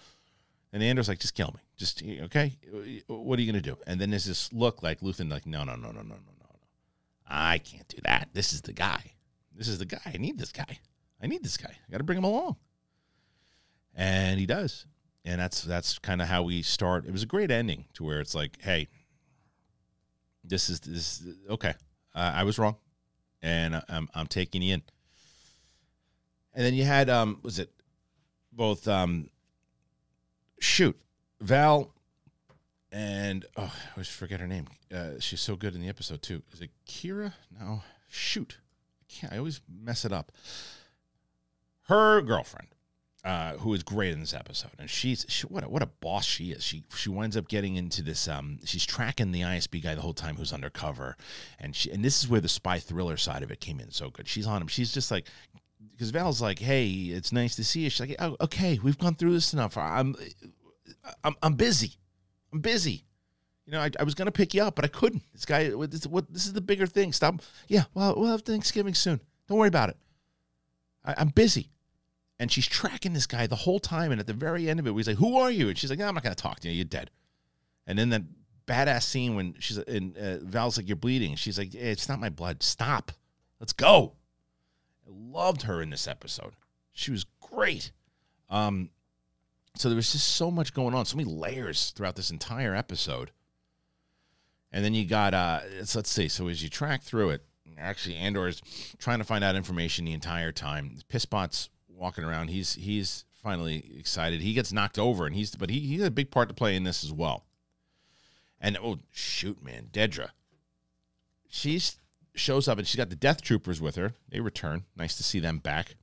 And 0.72 0.82
Andor's 0.82 1.08
like, 1.08 1.18
"Just 1.18 1.34
kill 1.34 1.52
me. 1.54 1.60
Just 1.76 2.02
okay. 2.02 2.58
What 3.06 3.38
are 3.38 3.42
you 3.42 3.50
gonna 3.50 3.62
do?" 3.62 3.78
And 3.86 4.00
then 4.00 4.10
there's 4.10 4.24
this 4.24 4.52
look 4.52 4.82
like 4.82 5.00
Luthen, 5.00 5.30
like, 5.30 5.46
"No, 5.46 5.64
no, 5.64 5.76
no, 5.76 5.90
no, 5.90 6.02
no, 6.02 6.02
no, 6.02 6.14
no, 6.14 6.32
no. 6.40 6.58
I 7.26 7.58
can't 7.58 7.88
do 7.88 7.98
that. 8.04 8.30
This 8.32 8.52
is 8.52 8.62
the 8.62 8.72
guy. 8.72 9.12
This 9.54 9.68
is 9.68 9.78
the 9.78 9.86
guy. 9.86 10.00
I 10.04 10.16
need 10.18 10.38
this 10.38 10.52
guy." 10.52 10.80
I 11.22 11.26
need 11.26 11.42
this 11.42 11.56
guy. 11.56 11.70
I 11.70 11.90
got 11.90 11.98
to 11.98 12.04
bring 12.04 12.18
him 12.18 12.24
along. 12.24 12.56
And 13.94 14.38
he 14.38 14.46
does. 14.46 14.86
And 15.24 15.40
that's 15.40 15.62
that's 15.62 15.98
kind 15.98 16.22
of 16.22 16.28
how 16.28 16.42
we 16.42 16.62
start. 16.62 17.06
It 17.06 17.12
was 17.12 17.22
a 17.22 17.26
great 17.26 17.50
ending 17.50 17.86
to 17.94 18.04
where 18.04 18.20
it's 18.20 18.34
like, 18.34 18.58
hey, 18.60 18.88
this 20.44 20.68
is 20.68 20.80
this 20.80 21.22
okay. 21.50 21.74
Uh, 22.14 22.32
I 22.34 22.44
was 22.44 22.58
wrong, 22.58 22.76
and 23.42 23.82
I'm 23.88 24.08
I'm 24.14 24.28
taking 24.28 24.62
you 24.62 24.74
in. 24.74 24.82
And 26.54 26.64
then 26.64 26.74
you 26.74 26.84
had 26.84 27.10
um 27.10 27.40
was 27.42 27.58
it 27.58 27.70
both 28.52 28.86
um 28.86 29.28
shoot 30.60 30.96
Val 31.40 31.92
and 32.92 33.44
oh 33.56 33.62
I 33.64 33.90
always 33.96 34.08
forget 34.08 34.40
her 34.40 34.46
name. 34.46 34.68
Uh, 34.94 35.18
she's 35.18 35.40
so 35.40 35.56
good 35.56 35.74
in 35.74 35.80
the 35.80 35.88
episode 35.88 36.22
too. 36.22 36.42
Is 36.52 36.60
it 36.60 36.70
Kira? 36.88 37.32
No, 37.58 37.82
shoot. 38.08 38.58
I. 39.08 39.28
I 39.32 39.38
always 39.38 39.60
mess 39.68 40.04
it 40.04 40.12
up 40.12 40.32
her 41.88 42.20
girlfriend, 42.20 42.68
uh, 43.24 43.54
who 43.54 43.74
is 43.74 43.82
great 43.82 44.12
in 44.12 44.20
this 44.20 44.34
episode, 44.34 44.70
and 44.78 44.88
she's 44.88 45.26
she, 45.28 45.46
what 45.48 45.64
a, 45.64 45.68
what 45.68 45.82
a 45.82 45.86
boss 45.86 46.24
she 46.24 46.52
is. 46.52 46.62
She 46.62 46.84
she 46.94 47.08
winds 47.08 47.36
up 47.36 47.48
getting 47.48 47.76
into 47.76 48.02
this. 48.02 48.28
Um, 48.28 48.60
she's 48.64 48.86
tracking 48.86 49.32
the 49.32 49.42
ISB 49.42 49.82
guy 49.82 49.94
the 49.94 50.00
whole 50.00 50.14
time 50.14 50.36
who's 50.36 50.52
undercover, 50.52 51.16
and 51.58 51.74
she 51.74 51.90
and 51.90 52.04
this 52.04 52.22
is 52.22 52.28
where 52.28 52.40
the 52.40 52.48
spy 52.48 52.78
thriller 52.78 53.16
side 53.16 53.42
of 53.42 53.50
it 53.50 53.60
came 53.60 53.80
in 53.80 53.90
so 53.90 54.10
good. 54.10 54.28
She's 54.28 54.46
on 54.46 54.62
him. 54.62 54.68
She's 54.68 54.92
just 54.92 55.10
like. 55.10 55.26
Because 55.92 56.10
Val's 56.10 56.42
like, 56.42 56.58
"Hey, 56.58 56.88
it's 56.88 57.32
nice 57.32 57.56
to 57.56 57.64
see 57.64 57.80
you." 57.80 57.90
She's 57.90 58.00
like, 58.00 58.16
"Oh, 58.18 58.36
okay, 58.42 58.78
we've 58.82 58.98
gone 58.98 59.14
through 59.14 59.32
this 59.32 59.54
enough. 59.54 59.78
I'm, 59.78 60.14
I'm, 61.24 61.34
I'm 61.42 61.54
busy. 61.54 61.92
I'm 62.52 62.60
busy. 62.60 63.04
You 63.64 63.72
know, 63.72 63.80
I, 63.80 63.90
I 63.98 64.02
was 64.02 64.14
gonna 64.14 64.30
pick 64.30 64.52
you 64.52 64.62
up, 64.62 64.74
but 64.74 64.84
I 64.84 64.88
couldn't. 64.88 65.22
This 65.32 65.46
guy, 65.46 65.70
this, 65.86 66.06
what, 66.06 66.30
this 66.30 66.44
is 66.44 66.52
the 66.52 66.60
bigger 66.60 66.86
thing. 66.86 67.12
Stop. 67.12 67.40
Yeah, 67.68 67.84
well, 67.94 68.14
we'll 68.14 68.30
have 68.30 68.42
Thanksgiving 68.42 68.92
soon. 68.92 69.20
Don't 69.48 69.56
worry 69.56 69.68
about 69.68 69.88
it. 69.88 69.96
I, 71.02 71.14
I'm 71.16 71.28
busy 71.28 71.70
and 72.38 72.50
she's 72.52 72.66
tracking 72.66 73.12
this 73.12 73.26
guy 73.26 73.46
the 73.46 73.56
whole 73.56 73.80
time. 73.80 74.12
And 74.12 74.20
at 74.20 74.26
the 74.26 74.32
very 74.32 74.68
end 74.68 74.80
of 74.80 74.86
it, 74.86 74.94
he's 74.94 75.08
like, 75.08 75.18
"Who 75.18 75.36
are 75.36 75.50
you?" 75.50 75.68
And 75.68 75.78
she's 75.78 75.90
like, 75.90 75.98
no, 75.98 76.06
"I'm 76.06 76.14
not 76.14 76.22
going 76.22 76.34
to 76.34 76.42
talk 76.42 76.60
to 76.60 76.68
you. 76.68 76.74
You're 76.74 76.84
dead." 76.84 77.10
And 77.86 77.98
then 77.98 78.10
that 78.10 78.22
badass 78.66 79.04
scene 79.04 79.36
when 79.36 79.54
she's 79.58 79.78
in 79.78 80.16
uh, 80.16 80.38
Val's 80.42 80.76
like, 80.76 80.88
"You're 80.88 80.96
bleeding." 80.96 81.36
She's 81.36 81.58
like, 81.58 81.72
hey, 81.72 81.90
"It's 81.90 82.08
not 82.08 82.20
my 82.20 82.28
blood. 82.30 82.62
Stop. 82.62 83.12
Let's 83.60 83.72
go." 83.72 84.14
I 85.06 85.10
loved 85.12 85.62
her 85.62 85.80
in 85.80 85.90
this 85.90 86.08
episode. 86.08 86.54
She 86.92 87.10
was 87.10 87.24
great. 87.40 87.92
Um, 88.50 88.90
so 89.76 89.88
there 89.88 89.96
was 89.96 90.12
just 90.12 90.28
so 90.34 90.50
much 90.50 90.72
going 90.74 90.94
on, 90.94 91.04
so 91.04 91.16
many 91.16 91.30
layers 91.30 91.90
throughout 91.90 92.16
this 92.16 92.30
entire 92.30 92.74
episode. 92.74 93.30
And 94.72 94.84
then 94.84 94.94
you 94.94 95.04
got 95.06 95.32
uh, 95.32 95.60
let's 95.78 96.10
see. 96.10 96.28
So 96.28 96.48
as 96.48 96.62
you 96.62 96.68
track 96.68 97.02
through 97.02 97.30
it, 97.30 97.44
actually 97.78 98.16
Andor 98.16 98.48
is 98.48 98.60
trying 98.98 99.18
to 99.18 99.24
find 99.24 99.44
out 99.44 99.54
information 99.54 100.04
the 100.04 100.12
entire 100.12 100.52
time. 100.52 100.98
Pissbot's 101.08 101.70
walking 101.96 102.24
around. 102.24 102.48
He's 102.48 102.74
he's 102.74 103.24
finally 103.32 103.92
excited. 103.98 104.40
He 104.40 104.54
gets 104.54 104.72
knocked 104.72 104.98
over, 104.98 105.26
and 105.26 105.34
he's 105.34 105.54
but 105.54 105.70
he 105.70 105.80
he 105.80 105.98
had 105.98 106.08
a 106.08 106.10
big 106.10 106.30
part 106.30 106.48
to 106.48 106.54
play 106.54 106.76
in 106.76 106.84
this 106.84 107.02
as 107.02 107.12
well. 107.12 107.44
And 108.60 108.76
oh 108.82 108.98
shoot, 109.12 109.62
man, 109.62 109.88
Dedra, 109.92 110.30
she 111.48 111.80
shows 112.34 112.68
up 112.68 112.78
and 112.78 112.86
she's 112.86 112.96
got 112.96 113.10
the 113.10 113.16
Death 113.16 113.42
Troopers 113.42 113.80
with 113.80 113.96
her. 113.96 114.14
They 114.28 114.40
return. 114.40 114.84
Nice 114.96 115.16
to 115.16 115.22
see 115.22 115.40
them 115.40 115.58
back. 115.58 115.96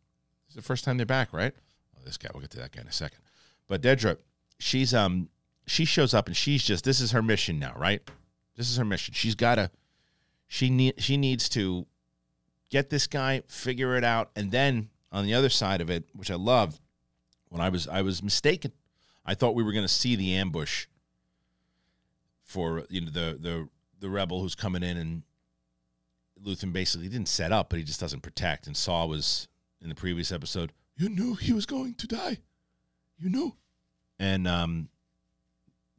It's 0.47 0.55
the 0.55 0.61
first 0.61 0.83
time 0.83 0.97
they're 0.97 1.05
back, 1.05 1.33
right? 1.33 1.53
Oh, 1.97 2.01
this 2.05 2.17
guy. 2.17 2.29
We'll 2.33 2.41
get 2.41 2.51
to 2.51 2.59
that 2.59 2.71
guy 2.71 2.81
in 2.81 2.87
a 2.87 2.91
second. 2.91 3.19
But 3.67 3.81
Dedra, 3.81 4.17
she's 4.59 4.93
um 4.93 5.29
she 5.65 5.85
shows 5.85 6.13
up 6.13 6.27
and 6.27 6.35
she's 6.35 6.63
just 6.63 6.83
this 6.83 6.99
is 6.99 7.11
her 7.11 7.21
mission 7.21 7.59
now, 7.59 7.73
right? 7.75 8.01
This 8.55 8.69
is 8.69 8.77
her 8.77 8.85
mission. 8.85 9.13
She's 9.13 9.35
got 9.35 9.55
to 9.55 9.71
she 10.47 10.69
need 10.69 10.95
she 11.01 11.17
needs 11.17 11.49
to 11.49 11.87
get 12.69 12.89
this 12.89 13.07
guy, 13.07 13.43
figure 13.47 13.95
it 13.95 14.03
out, 14.03 14.31
and 14.35 14.51
then 14.51 14.89
on 15.13 15.25
the 15.25 15.35
other 15.35 15.49
side 15.49 15.79
of 15.79 15.89
it, 15.89 16.03
which 16.13 16.31
I 16.31 16.35
love, 16.35 16.81
when 17.49 17.61
I 17.61 17.69
was 17.69 17.87
I 17.87 18.01
was 18.01 18.21
mistaken. 18.21 18.73
I 19.25 19.35
thought 19.35 19.55
we 19.55 19.63
were 19.63 19.71
going 19.71 19.85
to 19.85 19.93
see 19.93 20.15
the 20.17 20.35
ambush 20.35 20.87
for 22.43 22.85
you 22.89 23.01
know 23.01 23.11
the 23.11 23.37
the 23.39 23.69
the 23.99 24.09
rebel 24.09 24.41
who's 24.41 24.55
coming 24.55 24.83
in 24.83 24.97
and 24.97 25.23
Luthen 26.43 26.73
basically 26.73 27.07
didn't 27.07 27.29
set 27.29 27.53
up, 27.53 27.69
but 27.69 27.79
he 27.79 27.85
just 27.85 28.01
doesn't 28.01 28.21
protect. 28.21 28.67
And 28.67 28.75
Saw 28.75 29.05
was 29.05 29.47
in 29.81 29.87
the 29.87 29.95
previous 29.95 30.31
episode. 30.31 30.73
You 30.97 31.07
knew 31.07 31.35
he 31.35 31.53
was 31.53 31.65
going 31.65 31.93
to 31.95 32.07
die. 32.07 32.39
You 33.17 33.29
knew, 33.29 33.55
and 34.19 34.47
um, 34.47 34.89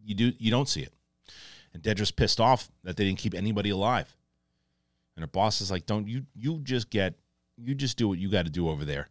you 0.05 0.15
do 0.15 0.33
you 0.39 0.51
don't 0.51 0.69
see 0.69 0.83
it. 0.83 0.93
And 1.73 1.83
Dedra's 1.83 2.11
pissed 2.11 2.41
off 2.41 2.71
that 2.83 2.97
they 2.97 3.05
didn't 3.05 3.19
keep 3.19 3.35
anybody 3.35 3.71
alive. 3.71 4.15
And 5.17 5.23
her 5.23 5.29
boss 5.29 5.61
is 5.61 5.71
like, 5.71 5.87
"Don't 5.87 6.09
you 6.09 6.27
you 6.35 6.61
just 6.63 6.91
get 6.91 7.15
you 7.57 7.75
just 7.75 7.97
do 7.97 8.09
what 8.09 8.19
you 8.19 8.31
got 8.31 8.45
to 8.45 8.51
do 8.51 8.69
over 8.69 8.85
there. 8.85 9.09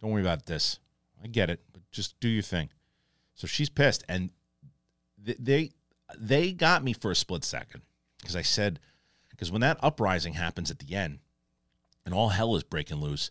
Don't 0.00 0.10
worry 0.10 0.22
about 0.22 0.46
this. 0.46 0.78
I 1.22 1.28
get 1.28 1.50
it, 1.50 1.60
but 1.72 1.82
just 1.90 2.18
do 2.20 2.28
your 2.28 2.42
thing. 2.42 2.70
So 3.34 3.46
she's 3.46 3.70
pissed, 3.70 4.04
and 4.08 4.30
they 5.18 5.70
they 6.18 6.52
got 6.52 6.84
me 6.84 6.92
for 6.92 7.10
a 7.10 7.16
split 7.16 7.44
second 7.44 7.82
because 8.18 8.36
I 8.36 8.42
said 8.42 8.80
because 9.30 9.50
when 9.50 9.60
that 9.62 9.78
uprising 9.82 10.34
happens 10.34 10.70
at 10.70 10.78
the 10.78 10.94
end, 10.94 11.20
and 12.04 12.14
all 12.14 12.30
hell 12.30 12.56
is 12.56 12.62
breaking 12.62 12.98
loose, 12.98 13.30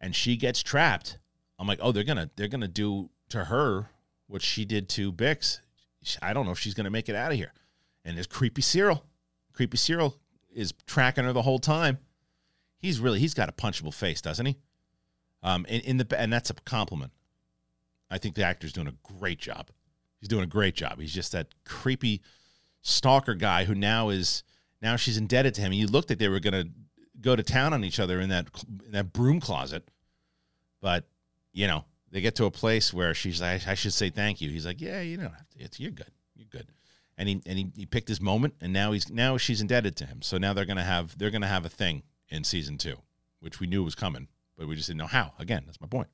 and 0.00 0.14
she 0.14 0.36
gets 0.36 0.62
trapped, 0.62 1.18
I'm 1.58 1.66
like, 1.66 1.78
oh, 1.82 1.92
they're 1.92 2.04
gonna 2.04 2.30
they're 2.36 2.48
gonna 2.48 2.68
do 2.68 3.10
to 3.28 3.44
her 3.44 3.90
what 4.26 4.42
she 4.42 4.64
did 4.64 4.88
to 4.90 5.12
Bix. 5.12 5.60
I 6.22 6.32
don't 6.32 6.46
know 6.46 6.52
if 6.52 6.58
she's 6.58 6.74
gonna 6.74 6.90
make 6.90 7.08
it 7.08 7.16
out 7.16 7.32
of 7.32 7.38
here. 7.38 7.52
And 8.04 8.16
there's 8.16 8.26
creepy 8.26 8.62
Syril. 8.62 9.02
Creepy 9.52 9.76
Syril 9.76 10.14
is 10.54 10.72
tracking 10.86 11.24
her 11.24 11.32
the 11.32 11.42
whole 11.42 11.58
time 11.58 11.98
he's 12.78 13.00
really 13.00 13.18
he's 13.18 13.34
got 13.34 13.48
a 13.48 13.52
punchable 13.52 13.94
face, 13.94 14.20
doesn't 14.20 14.46
he? 14.46 14.56
Um, 15.42 15.66
in, 15.66 15.80
in 15.82 15.96
the 15.98 16.06
and 16.18 16.32
that's 16.32 16.50
a 16.50 16.54
compliment. 16.54 17.12
I 18.10 18.18
think 18.18 18.34
the 18.34 18.44
actor's 18.44 18.72
doing 18.72 18.88
a 18.88 18.94
great 19.18 19.38
job. 19.38 19.70
He's 20.20 20.28
doing 20.28 20.44
a 20.44 20.48
great 20.48 20.74
job. 20.74 21.00
He's 21.00 21.12
just 21.12 21.32
that 21.32 21.48
creepy 21.64 22.22
stalker 22.82 23.34
guy 23.34 23.64
who 23.64 23.74
now 23.74 24.08
is 24.08 24.42
now 24.80 24.96
she's 24.96 25.16
indebted 25.16 25.54
to 25.54 25.60
him. 25.60 25.72
You 25.72 25.86
looked 25.86 26.10
like 26.10 26.18
they 26.18 26.28
were 26.28 26.40
to 26.40 26.68
go 27.20 27.34
to 27.34 27.42
town 27.42 27.72
on 27.72 27.84
each 27.84 27.98
other 27.98 28.20
in 28.20 28.28
that 28.30 28.48
in 28.84 28.92
that 28.92 29.12
broom 29.12 29.40
closet, 29.40 29.90
but 30.80 31.04
you 31.52 31.66
know, 31.66 31.84
they 32.10 32.20
get 32.20 32.36
to 32.36 32.44
a 32.44 32.50
place 32.50 32.92
where 32.92 33.14
she's 33.14 33.40
like, 33.40 33.66
I 33.66 33.74
should 33.74 33.92
say 33.92 34.10
thank 34.10 34.40
you. 34.40 34.50
He's 34.50 34.66
like, 34.66 34.80
yeah, 34.80 35.00
you 35.00 35.16
know, 35.16 35.30
it's 35.56 35.80
you're 35.80 35.90
good, 35.90 36.10
you're 36.34 36.48
good. 36.50 36.68
And 37.18 37.28
he 37.28 37.42
and 37.46 37.58
he, 37.58 37.72
he 37.74 37.86
picked 37.86 38.08
his 38.08 38.20
moment, 38.20 38.54
and 38.60 38.72
now 38.72 38.92
he's 38.92 39.10
now 39.10 39.36
she's 39.36 39.60
indebted 39.60 39.96
to 39.96 40.06
him. 40.06 40.22
So 40.22 40.38
now 40.38 40.52
they're 40.52 40.66
gonna 40.66 40.84
have 40.84 41.16
they're 41.18 41.30
gonna 41.30 41.46
have 41.46 41.64
a 41.64 41.70
thing 41.70 42.02
in 42.28 42.44
season 42.44 42.78
two, 42.78 42.96
which 43.40 43.60
we 43.60 43.66
knew 43.66 43.82
was 43.82 43.94
coming, 43.94 44.28
but 44.56 44.68
we 44.68 44.76
just 44.76 44.88
didn't 44.88 44.98
know 44.98 45.06
how. 45.06 45.32
Again, 45.38 45.62
that's 45.66 45.80
my 45.80 45.86
point. 45.86 46.08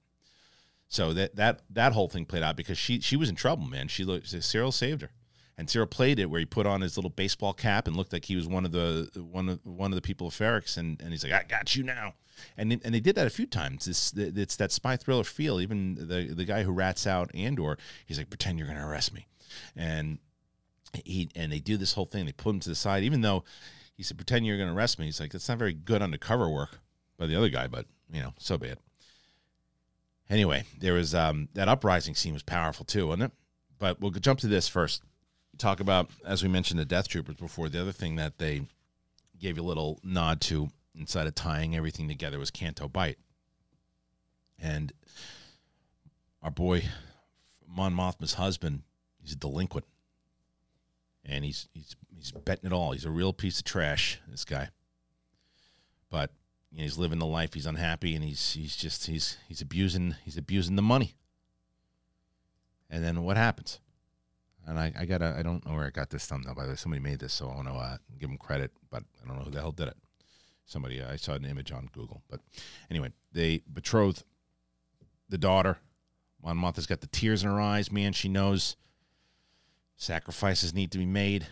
So 0.88 1.14
that 1.14 1.36
that 1.36 1.62
that 1.70 1.92
whole 1.92 2.08
thing 2.08 2.26
played 2.26 2.42
out 2.42 2.56
because 2.56 2.76
she 2.76 3.00
she 3.00 3.16
was 3.16 3.30
in 3.30 3.34
trouble, 3.34 3.66
man. 3.66 3.88
She 3.88 4.04
looked 4.04 4.26
Syril 4.26 4.72
saved 4.72 5.00
her, 5.00 5.10
and 5.56 5.66
Syril 5.66 5.90
played 5.90 6.18
it 6.18 6.26
where 6.26 6.40
he 6.40 6.44
put 6.44 6.66
on 6.66 6.82
his 6.82 6.98
little 6.98 7.10
baseball 7.10 7.54
cap 7.54 7.86
and 7.86 7.96
looked 7.96 8.12
like 8.12 8.26
he 8.26 8.36
was 8.36 8.46
one 8.46 8.66
of 8.66 8.72
the 8.72 9.08
one 9.14 9.48
of 9.48 9.60
one 9.64 9.90
of 9.90 9.94
the 9.94 10.02
people 10.02 10.26
of 10.26 10.34
Ferrix, 10.34 10.76
and 10.76 11.00
and 11.00 11.10
he's 11.10 11.24
like, 11.24 11.32
I 11.32 11.44
got 11.44 11.74
you 11.74 11.82
now, 11.82 12.12
and 12.58 12.78
and 12.84 12.94
they 12.94 13.00
did 13.00 13.14
that 13.14 13.26
a 13.26 13.30
few 13.30 13.46
times. 13.46 13.88
It's 13.88 14.12
it's 14.14 14.56
that 14.56 14.70
spy 14.70 14.96
thriller 14.96 15.24
feel. 15.24 15.62
Even 15.62 15.94
the 15.94 16.34
the 16.34 16.44
guy 16.44 16.62
who 16.62 16.72
rats 16.72 17.06
out 17.06 17.34
Andor, 17.34 17.78
he's 18.04 18.18
like, 18.18 18.28
pretend 18.28 18.58
you're 18.58 18.68
gonna 18.68 18.86
arrest 18.86 19.14
me, 19.14 19.26
and 19.74 20.18
he 21.04 21.30
and 21.34 21.50
they 21.50 21.58
do 21.58 21.76
this 21.76 21.94
whole 21.94 22.06
thing. 22.06 22.26
They 22.26 22.32
put 22.32 22.50
him 22.50 22.60
to 22.60 22.68
the 22.68 22.74
side, 22.74 23.02
even 23.04 23.20
though 23.20 23.44
he 23.94 24.02
said, 24.02 24.16
"Pretend 24.16 24.46
you're 24.46 24.56
going 24.56 24.68
to 24.68 24.74
arrest 24.74 24.98
me." 24.98 25.06
He's 25.06 25.20
like, 25.20 25.32
"That's 25.32 25.48
not 25.48 25.58
very 25.58 25.72
good 25.72 26.02
undercover 26.02 26.48
work 26.48 26.78
by 27.18 27.26
the 27.26 27.36
other 27.36 27.48
guy, 27.48 27.66
but 27.66 27.86
you 28.12 28.20
know, 28.20 28.34
so 28.38 28.58
be 28.58 28.68
it." 28.68 28.78
Anyway, 30.28 30.64
there 30.78 30.94
was 30.94 31.14
um, 31.14 31.48
that 31.54 31.68
uprising 31.68 32.14
scene 32.14 32.32
was 32.32 32.42
powerful 32.42 32.84
too, 32.84 33.08
wasn't 33.08 33.24
it? 33.24 33.32
But 33.78 34.00
we'll 34.00 34.10
jump 34.12 34.40
to 34.40 34.46
this 34.46 34.68
first. 34.68 35.02
Talk 35.58 35.80
about, 35.80 36.10
as 36.24 36.42
we 36.42 36.48
mentioned, 36.48 36.80
the 36.80 36.84
Death 36.84 37.08
Troopers 37.08 37.36
before. 37.36 37.68
The 37.68 37.80
other 37.80 37.92
thing 37.92 38.16
that 38.16 38.38
they 38.38 38.62
gave 39.38 39.56
you 39.56 39.62
a 39.62 39.64
little 39.64 40.00
nod 40.02 40.40
to 40.42 40.70
inside 40.94 41.26
of 41.26 41.34
tying 41.34 41.76
everything 41.76 42.08
together 42.08 42.38
was 42.38 42.50
Canto 42.50 42.88
Bight, 42.88 43.18
and 44.58 44.92
our 46.42 46.50
boy 46.50 46.84
Mon 47.66 47.94
Mothma's 47.94 48.34
husband. 48.34 48.82
He's 49.22 49.32
a 49.32 49.36
delinquent 49.36 49.84
and 51.24 51.44
he's 51.44 51.68
he's 51.72 51.96
he's 52.14 52.32
betting 52.32 52.66
it 52.66 52.72
all. 52.72 52.92
He's 52.92 53.04
a 53.04 53.10
real 53.10 53.32
piece 53.32 53.58
of 53.58 53.64
trash, 53.64 54.20
this 54.28 54.44
guy. 54.44 54.68
But 56.10 56.30
you 56.70 56.78
know, 56.78 56.84
he's 56.84 56.98
living 56.98 57.18
the 57.18 57.26
life. 57.26 57.54
He's 57.54 57.66
unhappy, 57.66 58.14
and 58.14 58.24
he's 58.24 58.52
he's 58.52 58.76
just 58.76 59.06
he's 59.06 59.38
he's 59.48 59.60
abusing 59.60 60.16
he's 60.24 60.36
abusing 60.36 60.76
the 60.76 60.82
money. 60.82 61.14
And 62.90 63.02
then 63.02 63.22
what 63.22 63.36
happens? 63.36 63.80
And 64.66 64.78
I, 64.78 64.92
I 64.96 65.04
gotta 65.06 65.34
I 65.36 65.42
don't 65.42 65.64
know 65.66 65.74
where 65.74 65.86
I 65.86 65.90
got 65.90 66.10
this 66.10 66.26
thumbnail. 66.26 66.54
By 66.54 66.64
the 66.64 66.70
way, 66.70 66.76
somebody 66.76 67.02
made 67.02 67.18
this, 67.18 67.32
so 67.32 67.48
I 67.48 67.54
want 67.56 67.68
to 67.68 67.74
uh, 67.74 67.96
give 68.18 68.30
him 68.30 68.38
credit, 68.38 68.70
but 68.90 69.02
I 69.22 69.26
don't 69.26 69.38
know 69.38 69.44
who 69.44 69.50
the 69.50 69.60
hell 69.60 69.72
did 69.72 69.88
it. 69.88 69.96
Somebody 70.66 71.02
I 71.02 71.16
saw 71.16 71.32
an 71.32 71.44
image 71.44 71.72
on 71.72 71.88
Google, 71.92 72.22
but 72.30 72.40
anyway, 72.90 73.10
they 73.32 73.62
betroth 73.72 74.24
the 75.28 75.38
daughter. 75.38 75.78
Mon 76.42 76.56
Mothma's 76.56 76.86
got 76.86 77.00
the 77.00 77.06
tears 77.08 77.42
in 77.42 77.50
her 77.50 77.60
eyes. 77.60 77.90
Man, 77.90 78.12
she 78.12 78.28
knows 78.28 78.76
sacrifices 80.02 80.74
need 80.74 80.90
to 80.92 80.98
be 80.98 81.06
made. 81.06 81.46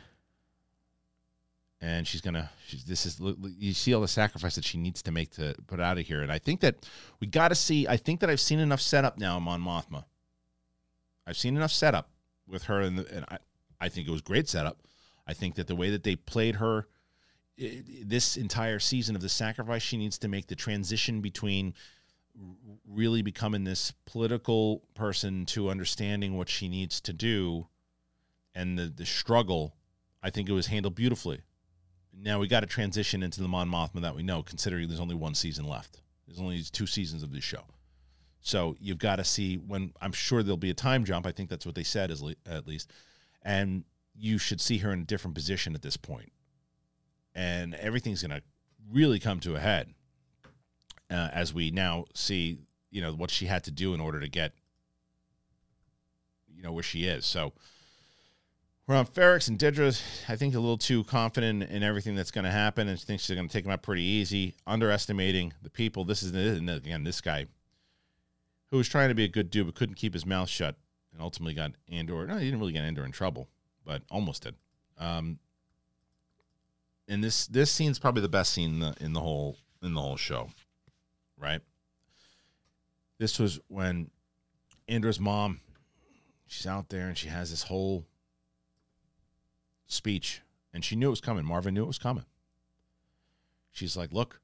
And 1.81 2.07
she's 2.07 2.21
gonna 2.21 2.51
she's, 2.67 2.85
this 2.85 3.07
is 3.07 3.19
you 3.59 3.73
see 3.73 3.95
all 3.95 4.03
the 4.03 4.09
sacrifice 4.09 4.57
that 4.57 4.65
she 4.65 4.77
needs 4.77 5.03
to 5.03 5.13
make 5.13 5.31
to 5.37 5.55
put 5.67 5.81
out 5.81 5.97
of 5.97 6.07
here. 6.07 6.21
And 6.21 6.31
i 6.31 6.39
think 6.39 6.61
that 6.61 6.87
we 7.21 7.27
got 7.27 7.49
to 7.49 7.55
see 7.55 7.89
i 7.89 7.97
think 7.97 8.21
that 8.21 8.29
i've 8.29 8.41
seen 8.41 8.59
enough 8.59 8.83
setup 8.83 9.17
now 9.19 9.39
on 9.39 9.63
mothma. 9.63 10.05
I've 11.27 11.39
seen 11.39 11.57
enough 11.57 11.71
setup 11.71 12.11
with 12.47 12.65
her 12.65 12.81
and, 12.81 12.99
and 12.99 13.25
I, 13.31 13.39
I 13.81 13.89
think 13.89 14.09
it 14.09 14.11
was 14.11 14.21
great 14.21 14.49
setup. 14.49 14.79
I 15.27 15.33
think 15.33 15.55
that 15.55 15.67
the 15.67 15.77
way 15.77 15.91
that 15.91 16.03
they 16.03 16.17
played 16.17 16.57
her 16.57 16.87
this 17.57 18.37
entire 18.37 18.79
season 18.79 19.17
of 19.17 19.23
the 19.23 19.29
sacrifice 19.29 19.83
she 19.83 19.97
needs 19.97 20.19
to 20.19 20.29
make 20.29 20.49
the 20.49 20.57
transition 20.57 21.21
between 21.21 21.73
really 22.87 23.23
becoming 23.23 23.65
this 23.65 23.93
political 24.05 24.83
person 24.95 25.47
to 25.47 25.71
understanding 25.71 26.37
what 26.37 26.49
she 26.49 26.69
needs 26.69 27.01
to 27.03 27.13
do 27.13 27.67
and 28.55 28.79
the 28.79 28.87
the 28.87 29.07
struggle, 29.07 29.75
I 30.23 30.31
think 30.31 30.49
it 30.49 30.53
was 30.53 30.67
handled 30.67 30.95
beautifully. 30.95 31.41
Now 32.13 32.39
we 32.41 32.49
got 32.49 32.61
to 32.61 32.67
transition 32.67 33.23
into 33.23 33.41
the 33.41 33.49
Mon 33.49 33.69
Mothma 33.69 34.01
that 34.03 34.17
we 34.17 34.23
know, 34.23 34.43
considering 34.43 34.89
there's 34.89 35.01
only 35.01 35.15
one 35.15 35.35
season 35.35 35.67
left. 35.67 36.03
There's 36.27 36.41
only 36.41 36.63
two 36.63 36.87
seasons 36.87 37.23
of 37.23 37.33
this 37.33 37.45
show, 37.45 37.65
so 38.41 38.77
you've 38.81 38.99
got 38.99 39.17
to 39.17 39.25
see 39.25 39.57
when. 39.57 39.93
I'm 40.01 40.13
sure 40.13 40.43
there'll 40.43 40.57
be 40.57 40.71
a 40.71 40.75
time 40.75 41.05
jump. 41.05 41.27
I 41.27 41.33
think 41.33 41.49
that's 41.49 41.67
what 41.67 41.75
they 41.75 41.83
said, 41.83 42.11
as 42.11 42.23
at 42.47 42.67
least, 42.67 42.93
and 43.43 43.85
you 44.15 44.39
should 44.39 44.61
see 44.61 44.79
her 44.79 44.93
in 44.93 45.01
a 45.01 45.05
different 45.05 45.35
position 45.35 45.75
at 45.75 45.83
this 45.83 45.97
point. 45.97 46.11
point, 46.11 46.33
and 47.35 47.75
everything's 47.75 48.23
going 48.23 48.39
to 48.39 48.43
really 48.93 49.19
come 49.19 49.41
to 49.41 49.55
a 49.55 49.61
head 49.61 49.95
uh, 51.11 51.29
as 51.33 51.55
we 51.55 51.71
now 51.71 52.05
see, 52.15 52.59
you 52.91 53.01
know, 53.01 53.13
what 53.13 53.31
she 53.31 53.47
had 53.47 53.65
to 53.65 53.71
do 53.71 53.95
in 53.95 54.01
order 54.01 54.21
to 54.21 54.29
get, 54.29 54.53
you 56.55 56.63
know, 56.63 56.73
where 56.73 56.83
she 56.83 57.05
is. 57.05 57.27
So 57.27 57.53
we're 58.91 58.97
on 58.97 59.07
Ferrix 59.07 59.47
and 59.47 59.57
Dedra, 59.57 60.03
I 60.29 60.35
think, 60.35 60.57
a 60.57 60.59
little 60.59 60.77
too 60.77 61.05
confident 61.05 61.63
in 61.63 61.85
everything 61.85 62.17
that's 62.17 62.33
going 62.33 62.45
to 62.45 62.51
happen 62.51 62.89
and 62.89 62.99
thinks 62.99 63.25
she's 63.25 63.37
going 63.37 63.47
to 63.47 63.53
take 63.53 63.63
them 63.63 63.73
out 63.73 63.83
pretty 63.83 64.03
easy, 64.03 64.57
underestimating 64.67 65.53
the 65.63 65.71
people. 65.71 66.05
This 66.05 66.25
is, 66.25 66.33
again, 66.33 67.05
this 67.05 67.21
guy 67.21 67.47
who 68.73 68.79
was 68.79 68.89
trying 68.89 69.09
to 69.09 69.15
be 69.15 69.23
a 69.23 69.29
good 69.29 69.49
dude 69.49 69.67
but 69.67 69.77
couldn't 69.77 69.95
keep 69.95 70.13
his 70.13 70.27
mouth 70.27 70.49
shut 70.49 70.75
and 71.13 71.23
ultimately 71.23 71.55
got 71.55 71.71
Andor. 71.89 72.27
No, 72.27 72.37
he 72.37 72.47
didn't 72.47 72.59
really 72.59 72.73
get 72.73 72.83
Andor 72.83 73.05
in 73.05 73.13
trouble, 73.13 73.47
but 73.87 74.03
almost 74.11 74.43
did. 74.43 74.57
Um, 74.99 75.39
and 77.07 77.23
this 77.23 77.47
this 77.47 77.71
scene's 77.71 78.01
probably 78.01 78.23
the 78.23 78.29
best 78.29 78.53
scene 78.53 78.75
in 78.75 78.81
the, 78.81 78.95
in 79.01 79.13
the 79.13 79.21
whole 79.21 79.57
in 79.85 79.95
the 79.95 80.01
whole 80.01 80.17
show, 80.17 80.49
right? 81.39 81.61
This 83.19 83.39
was 83.39 83.61
when 83.69 84.11
Andor's 84.89 85.21
mom, 85.21 85.61
she's 86.49 86.67
out 86.67 86.89
there 86.89 87.07
and 87.07 87.17
she 87.17 87.29
has 87.29 87.51
this 87.51 87.63
whole 87.63 88.05
speech, 89.91 90.41
and 90.73 90.85
she 90.85 90.97
knew 90.97 91.09
it 91.09 91.11
was 91.11 91.21
coming. 91.21 91.45
Marvin 91.45 91.75
knew 91.75 91.83
it 91.83 91.89
was 91.89 91.99
coming. 91.99 92.25
She's 93.73 93.97
like, 93.97 94.13
"Look," 94.13 94.41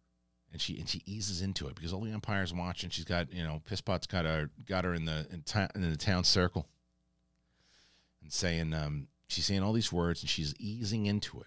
and 0.53 0.61
she 0.61 0.79
and 0.79 0.89
she 0.89 1.03
eases 1.07 1.43
into 1.43 1.69
it 1.69 1.75
because 1.75 1.93
all 1.93 2.03
the 2.03 2.13
Empire's 2.13 2.53
watching. 2.53 2.91
She's 2.91 3.05
got 3.05 3.33
you 3.33 3.43
know, 3.43 3.63
Pisspot's 3.69 4.07
got 4.07 4.25
her 4.25 4.51
got 4.67 4.85
her 4.85 4.95
in 4.95 5.05
the 5.05 5.27
in, 5.31 5.43
ta- 5.43 5.69
in 5.75 5.89
the 5.89 5.97
town 5.97 6.25
circle, 6.25 6.67
and 8.23 8.33
saying 8.33 8.75
um, 8.75 9.09
she's 9.29 9.47
saying 9.47 9.63
all 9.63 9.73
these 9.73 9.93
words, 9.93 10.23
and 10.23 10.31
she's 10.31 10.55
easing 10.59 11.07
into 11.07 11.41
it. 11.41 11.47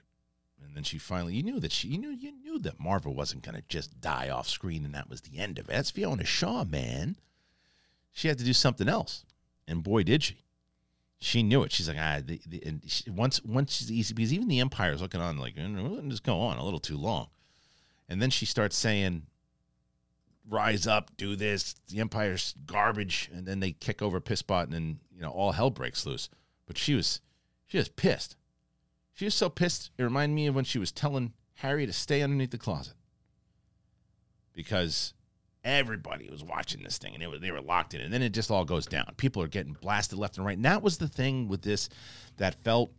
And 0.62 0.76
then 0.76 0.84
she 0.84 0.98
finally, 0.98 1.36
you 1.36 1.44
knew 1.44 1.60
that 1.62 1.72
she, 1.72 1.88
you 1.88 1.98
knew, 1.98 2.10
you 2.10 2.34
knew 2.34 2.60
that 2.60 2.82
Maarva 2.82 3.14
wasn't 3.14 3.44
going 3.44 3.56
to 3.56 3.64
just 3.70 4.02
die 4.02 4.30
off 4.30 4.48
screen, 4.50 4.84
and 4.84 4.94
that 4.94 5.10
was 5.10 5.22
the 5.22 5.40
end 5.40 5.58
of 5.58 5.70
it. 5.70 5.72
That's 5.72 5.90
Fiona 5.90 6.26
Shaw, 6.26 6.66
man. 6.66 7.16
She 8.12 8.28
had 8.28 8.38
to 8.40 8.44
do 8.44 8.52
something 8.52 8.90
else, 8.90 9.24
and 9.68 9.82
boy, 9.82 10.04
did 10.04 10.24
she 10.24 10.44
she 11.20 11.44
knew 11.44 11.64
it. 11.64 11.72
She's 11.72 11.88
like, 11.88 11.98
ah, 12.00 12.20
the, 12.26 12.42
the, 12.48 12.64
and 12.66 12.82
she, 12.88 13.10
once 13.10 13.44
once 13.44 13.86
she's 13.86 14.12
because 14.12 14.34
even 14.34 14.48
the 14.48 14.60
Empire's 14.60 15.02
looking 15.02 15.22
on 15.22 15.38
like, 15.38 15.56
letting 15.58 16.10
this 16.10 16.20
go 16.20 16.40
on 16.40 16.58
a 16.58 16.64
little 16.64 16.80
too 16.80 16.98
long, 16.98 17.28
and 18.08 18.22
then 18.22 18.30
she 18.30 18.46
starts 18.46 18.78
saying, 18.78 19.24
"Rise 20.48 20.88
up, 20.88 21.12
do 21.18 21.36
this." 21.36 21.76
The 21.90 22.00
Empire's 22.00 22.56
garbage, 22.66 23.30
and 23.34 23.46
then 23.46 23.60
they 23.60 23.74
kick 23.74 24.02
over 24.02 24.22
Pisspot, 24.22 24.64
and 24.64 24.74
then 24.74 25.00
you 25.14 25.22
know 25.22 25.30
all 25.30 25.52
hell 25.52 25.70
breaks 25.70 26.06
loose. 26.06 26.30
But 26.66 26.78
she 26.78 26.96
was, 26.96 27.20
she 27.68 27.78
was 27.78 27.90
pissed. 27.90 28.38
She 29.14 29.26
was 29.26 29.36
so 29.36 29.50
pissed. 29.50 29.92
It 29.98 30.04
reminded 30.04 30.36
me 30.36 30.48
of 30.48 30.56
when 30.56 30.66
she 30.66 30.80
was 30.80 30.92
telling 30.92 31.34
Harry 31.56 31.86
to 31.86 31.94
stay 31.94 32.22
underneath 32.22 32.52
the 32.52 32.58
closet 32.58 32.94
because 34.54 35.14
Everybody 35.64 36.30
was 36.30 36.44
watching 36.44 36.84
this 36.84 36.98
thing, 36.98 37.14
and 37.14 37.22
it 37.22 37.30
was, 37.30 37.42
they 37.42 37.52
were 37.52 37.62
locked 37.62 37.94
in. 37.94 38.02
And 38.02 38.14
then 38.14 38.22
it 38.22 38.30
just 38.30 38.50
all 38.50 38.64
goes 38.64 38.86
down. 38.86 39.14
People 39.18 39.44
are 39.44 39.48
getting 39.48 39.74
blasted 39.74 40.18
left 40.18 40.38
and 40.38 40.46
right. 40.46 40.56
And 40.56 40.66
that 40.66 40.82
was 40.82 40.98
the 40.98 41.08
thing 41.08 41.48
with 41.48 41.62
this 41.64 41.90
that 42.38 42.56
felt 42.64 42.92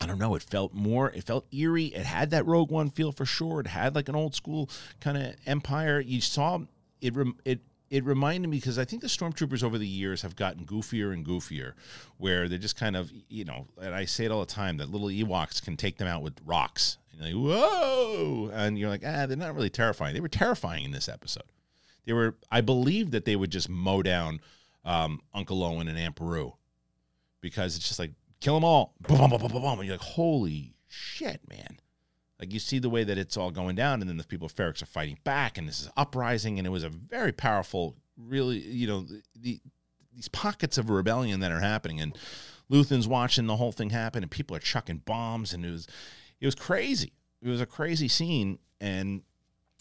I 0.00 0.06
don't 0.06 0.18
know. 0.18 0.34
It 0.34 0.42
felt 0.42 0.72
more. 0.74 1.10
It 1.10 1.24
felt 1.24 1.46
eerie. 1.52 1.86
It 1.86 2.06
had 2.06 2.30
that 2.30 2.46
Rogue 2.46 2.70
One 2.70 2.90
feel 2.90 3.10
for 3.10 3.24
sure. 3.24 3.60
It 3.60 3.66
had 3.66 3.94
like 3.94 4.08
an 4.08 4.14
old 4.14 4.34
school 4.34 4.70
kind 5.00 5.16
of 5.16 5.34
Empire. 5.46 6.00
You 6.00 6.20
saw 6.20 6.60
it. 7.00 7.14
It 7.44 7.60
it 7.90 8.04
reminded 8.04 8.48
me 8.48 8.58
because 8.58 8.78
I 8.78 8.84
think 8.84 9.02
the 9.02 9.08
stormtroopers 9.08 9.62
over 9.62 9.78
the 9.78 9.86
years 9.86 10.22
have 10.22 10.36
gotten 10.36 10.66
goofier 10.66 11.12
and 11.12 11.26
goofier, 11.26 11.72
where 12.18 12.48
they're 12.48 12.58
just 12.58 12.76
kind 12.76 12.96
of 12.96 13.10
you 13.28 13.44
know. 13.44 13.66
And 13.80 13.94
I 13.94 14.04
say 14.04 14.24
it 14.24 14.30
all 14.30 14.40
the 14.40 14.46
time 14.46 14.76
that 14.76 14.90
little 14.90 15.08
Ewoks 15.08 15.62
can 15.62 15.76
take 15.76 15.96
them 15.98 16.08
out 16.08 16.22
with 16.22 16.34
rocks. 16.44 16.98
And 17.12 17.28
you're 17.28 17.42
like 17.42 17.60
whoa, 17.60 18.50
and 18.52 18.78
you're 18.78 18.90
like 18.90 19.02
ah, 19.04 19.26
they're 19.26 19.36
not 19.36 19.54
really 19.54 19.70
terrifying. 19.70 20.14
They 20.14 20.20
were 20.20 20.28
terrifying 20.28 20.84
in 20.84 20.92
this 20.92 21.08
episode. 21.08 21.44
They 22.08 22.14
were, 22.14 22.36
I 22.50 22.62
believe 22.62 23.10
that 23.10 23.26
they 23.26 23.36
would 23.36 23.50
just 23.50 23.68
mow 23.68 24.00
down 24.00 24.40
um, 24.82 25.20
Uncle 25.34 25.62
Owen 25.62 25.88
and 25.88 25.98
Aunt 25.98 26.14
Beru 26.14 26.54
because 27.42 27.76
it's 27.76 27.86
just 27.86 27.98
like 27.98 28.12
kill 28.40 28.54
them 28.54 28.64
all. 28.64 28.94
Boom, 29.06 29.18
boom, 29.18 29.28
boom, 29.28 29.52
boom, 29.52 29.60
boom. 29.60 29.78
And 29.78 29.86
you're 29.86 29.98
like, 29.98 30.00
holy 30.00 30.72
shit, 30.86 31.42
man. 31.50 31.78
Like 32.40 32.50
you 32.50 32.60
see 32.60 32.78
the 32.78 32.88
way 32.88 33.04
that 33.04 33.18
it's 33.18 33.36
all 33.36 33.50
going 33.50 33.76
down, 33.76 34.00
and 34.00 34.08
then 34.08 34.16
the 34.16 34.24
people 34.24 34.46
of 34.46 34.54
Ferrix 34.54 34.80
are 34.80 34.86
fighting 34.86 35.18
back, 35.22 35.58
and 35.58 35.68
this 35.68 35.82
is 35.82 35.90
uprising, 35.98 36.56
and 36.56 36.66
it 36.66 36.70
was 36.70 36.82
a 36.82 36.88
very 36.88 37.32
powerful, 37.32 37.94
really, 38.16 38.56
you 38.58 38.86
know, 38.86 39.02
the, 39.02 39.22
the 39.38 39.60
these 40.14 40.28
pockets 40.28 40.78
of 40.78 40.88
rebellion 40.88 41.40
that 41.40 41.52
are 41.52 41.60
happening, 41.60 42.00
and 42.00 42.16
Luthen's 42.70 43.06
watching 43.06 43.46
the 43.46 43.56
whole 43.56 43.72
thing 43.72 43.90
happen, 43.90 44.22
and 44.22 44.30
people 44.30 44.56
are 44.56 44.60
chucking 44.60 45.02
bombs, 45.04 45.52
and 45.52 45.62
it 45.62 45.70
was, 45.70 45.86
it 46.40 46.46
was 46.46 46.54
crazy. 46.54 47.12
It 47.42 47.48
was 47.48 47.60
a 47.60 47.66
crazy 47.66 48.08
scene, 48.08 48.60
and 48.80 49.20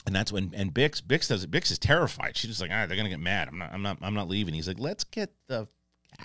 And 0.08 0.16
that's 0.16 0.32
when 0.32 0.54
and 0.56 0.74
Bix 0.74 1.02
Bix 1.02 1.28
does 1.28 1.44
it. 1.44 1.52
Bix 1.52 1.70
is 1.70 1.78
terrified. 1.78 2.38
She's 2.38 2.50
just 2.50 2.62
like, 2.62 2.72
ah, 2.74 2.86
they're 2.86 2.96
gonna 2.96 3.10
get 3.10 3.20
mad. 3.20 3.50
I'm 3.50 3.58
not. 3.58 3.74
I'm 3.74 3.82
not. 3.82 3.98
I'm 4.02 4.14
not 4.14 4.30
leaving. 4.30 4.54
He's 4.54 4.68
like, 4.68 4.80
let's 4.80 5.04
get 5.04 5.32
the 5.48 5.68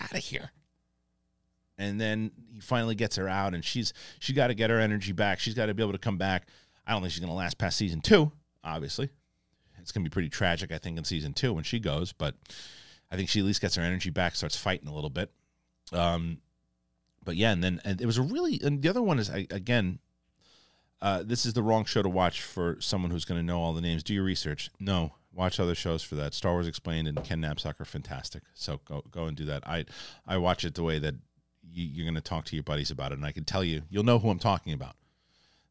out 0.00 0.12
of 0.12 0.18
here. 0.18 0.52
And 1.78 2.00
then 2.00 2.30
he 2.52 2.60
finally 2.60 2.94
gets 2.94 3.16
her 3.16 3.28
out, 3.28 3.54
and 3.54 3.64
she's 3.64 3.92
she 4.20 4.34
got 4.34 4.46
to 4.46 4.54
get 4.54 4.70
her 4.70 4.78
energy 4.78 5.10
back. 5.10 5.40
She's 5.40 5.54
got 5.54 5.66
to 5.66 5.74
be 5.74 5.82
able 5.82 5.92
to 5.92 5.98
come 5.98 6.16
back. 6.16 6.46
I 6.86 6.92
don't 6.92 7.02
think 7.02 7.12
she's 7.12 7.20
gonna 7.20 7.34
last 7.34 7.58
past 7.58 7.76
season 7.76 8.00
two. 8.00 8.30
Obviously, 8.62 9.10
it's 9.80 9.90
gonna 9.90 10.04
be 10.04 10.10
pretty 10.10 10.28
tragic. 10.28 10.70
I 10.70 10.78
think 10.78 10.96
in 10.96 11.02
season 11.02 11.32
two 11.32 11.52
when 11.52 11.64
she 11.64 11.80
goes, 11.80 12.12
but 12.12 12.36
I 13.10 13.16
think 13.16 13.30
she 13.30 13.40
at 13.40 13.46
least 13.46 13.60
gets 13.60 13.74
her 13.74 13.82
energy 13.82 14.10
back, 14.10 14.36
starts 14.36 14.56
fighting 14.56 14.86
a 14.86 14.94
little 14.94 15.10
bit. 15.10 15.32
Um, 15.92 16.38
but 17.24 17.34
yeah, 17.34 17.50
and 17.50 17.64
then 17.64 17.80
and 17.84 18.00
it 18.00 18.06
was 18.06 18.18
a 18.18 18.22
really 18.22 18.60
and 18.62 18.80
the 18.80 18.88
other 18.88 19.02
one 19.02 19.18
is 19.18 19.28
again 19.28 19.98
uh, 21.02 21.20
this 21.24 21.44
is 21.44 21.52
the 21.52 21.64
wrong 21.64 21.84
show 21.84 22.00
to 22.00 22.08
watch 22.08 22.42
for 22.42 22.76
someone 22.80 23.10
who's 23.10 23.24
going 23.24 23.40
to 23.40 23.44
know 23.44 23.60
all 23.60 23.72
the 23.72 23.80
names. 23.80 24.04
Do 24.04 24.14
your 24.14 24.22
research. 24.22 24.70
No, 24.78 25.14
watch 25.32 25.58
other 25.58 25.74
shows 25.74 26.04
for 26.04 26.14
that. 26.14 26.32
Star 26.32 26.52
Wars 26.52 26.68
Explained 26.68 27.08
and 27.08 27.24
Ken 27.24 27.40
Napzok 27.40 27.80
are 27.80 27.84
fantastic. 27.84 28.44
So 28.54 28.80
go 28.84 29.02
go 29.10 29.24
and 29.24 29.36
do 29.36 29.44
that. 29.46 29.66
I 29.66 29.84
I 30.28 30.36
watch 30.36 30.64
it 30.64 30.76
the 30.76 30.84
way 30.84 31.00
that 31.00 31.16
you, 31.68 32.02
are 32.02 32.06
going 32.06 32.14
to 32.14 32.20
talk 32.20 32.44
to 32.46 32.56
your 32.56 32.62
buddies 32.62 32.92
about 32.92 33.10
it, 33.10 33.16
and 33.16 33.26
I 33.26 33.32
can 33.32 33.44
tell 33.44 33.64
you, 33.64 33.82
you'll 33.90 34.04
know 34.04 34.20
who 34.20 34.30
I'm 34.30 34.38
talking 34.38 34.72
about. 34.72 34.94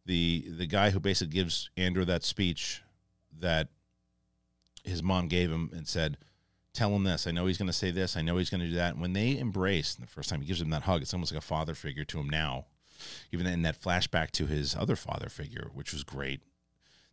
The 0.06 0.46
the 0.50 0.68
guy 0.68 0.90
who 0.90 1.00
basically 1.00 1.34
gives 1.34 1.70
Andor 1.78 2.04
that 2.04 2.26
speech 2.26 2.82
that 3.40 3.70
his 4.84 5.02
mom 5.02 5.30
gave 5.30 5.50
him 5.50 5.72
and 5.74 5.88
said, 5.88 6.18
"Tell 6.74 6.94
him 6.94 7.06
this. 7.06 7.26
I 7.26 7.32
know 7.32 7.46
he's 7.46 7.58
going 7.58 7.68
to 7.68 7.74
say 7.74 7.92
this. 7.92 8.18
I 8.18 8.22
know 8.22 8.36
he's 8.36 8.50
going 8.50 8.62
to 8.62 8.68
do 8.68 8.76
that." 8.76 8.94
And 8.94 9.02
when 9.02 9.14
they 9.14 9.38
embrace 9.38 9.96
the 9.96 10.08
first 10.08 10.30
time, 10.30 10.42
he 10.42 10.48
gives 10.48 10.60
him 10.60 10.72
that 10.72 10.82
hug. 10.82 11.02
It's 11.02 11.14
almost 11.14 11.32
like 11.32 11.42
a 11.42 11.46
father 11.46 11.74
figure 11.74 12.04
to 12.04 12.20
him 12.20 12.30
now 12.30 12.66
even 13.31 13.46
in 13.48 13.62
that 13.63 13.81
flashback 13.81 14.31
to 14.31 14.48
his 14.48 14.75
other 14.75 14.96
father 14.96 15.29
figure, 15.29 15.70
which 15.74 15.93
was 15.93 16.03
great. 16.03 16.41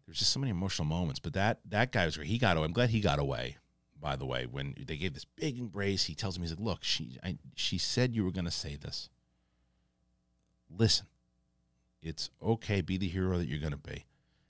There's 0.07 0.19
just 0.19 0.33
so 0.33 0.41
many 0.41 0.51
emotional 0.51 0.87
moments. 0.87 1.21
But 1.21 1.35
that 1.35 1.61
that 1.67 1.93
guy 1.93 2.07
was 2.07 2.17
great. 2.17 2.29
He 2.29 2.39
got 2.39 2.57
away. 2.57 2.67
I'm 2.67 2.73
glad 2.73 2.91
he 2.91 3.01
got 3.01 3.19
away. 3.19 3.59
By 4.01 4.17
the 4.17 4.27
way, 4.27 4.47
when 4.47 4.75
they 4.87 4.97
gave 4.97 5.15
this 5.15 5.25
big 5.25 5.59
embrace, 5.59 6.05
he 6.05 6.15
tells 6.15 6.37
him, 6.37 6.43
"He's 6.43 6.53
like, 6.53 6.61
look, 6.61 6.85
she 6.85 7.19
I, 7.23 7.37
she 7.57 7.79
said 7.79 8.15
you 8.15 8.25
were 8.25 8.31
going 8.31 8.45
to 8.45 8.51
say 8.51 8.77
this. 8.77 9.11
Listen, 10.71 11.07
it's 12.01 12.31
okay. 12.43 12.81
Be 12.81 12.97
the 12.97 13.09
hero 13.09 13.39
that 13.39 13.49
you're 13.49 13.59
going 13.59 13.73
to 13.73 13.77
be, 13.77 14.07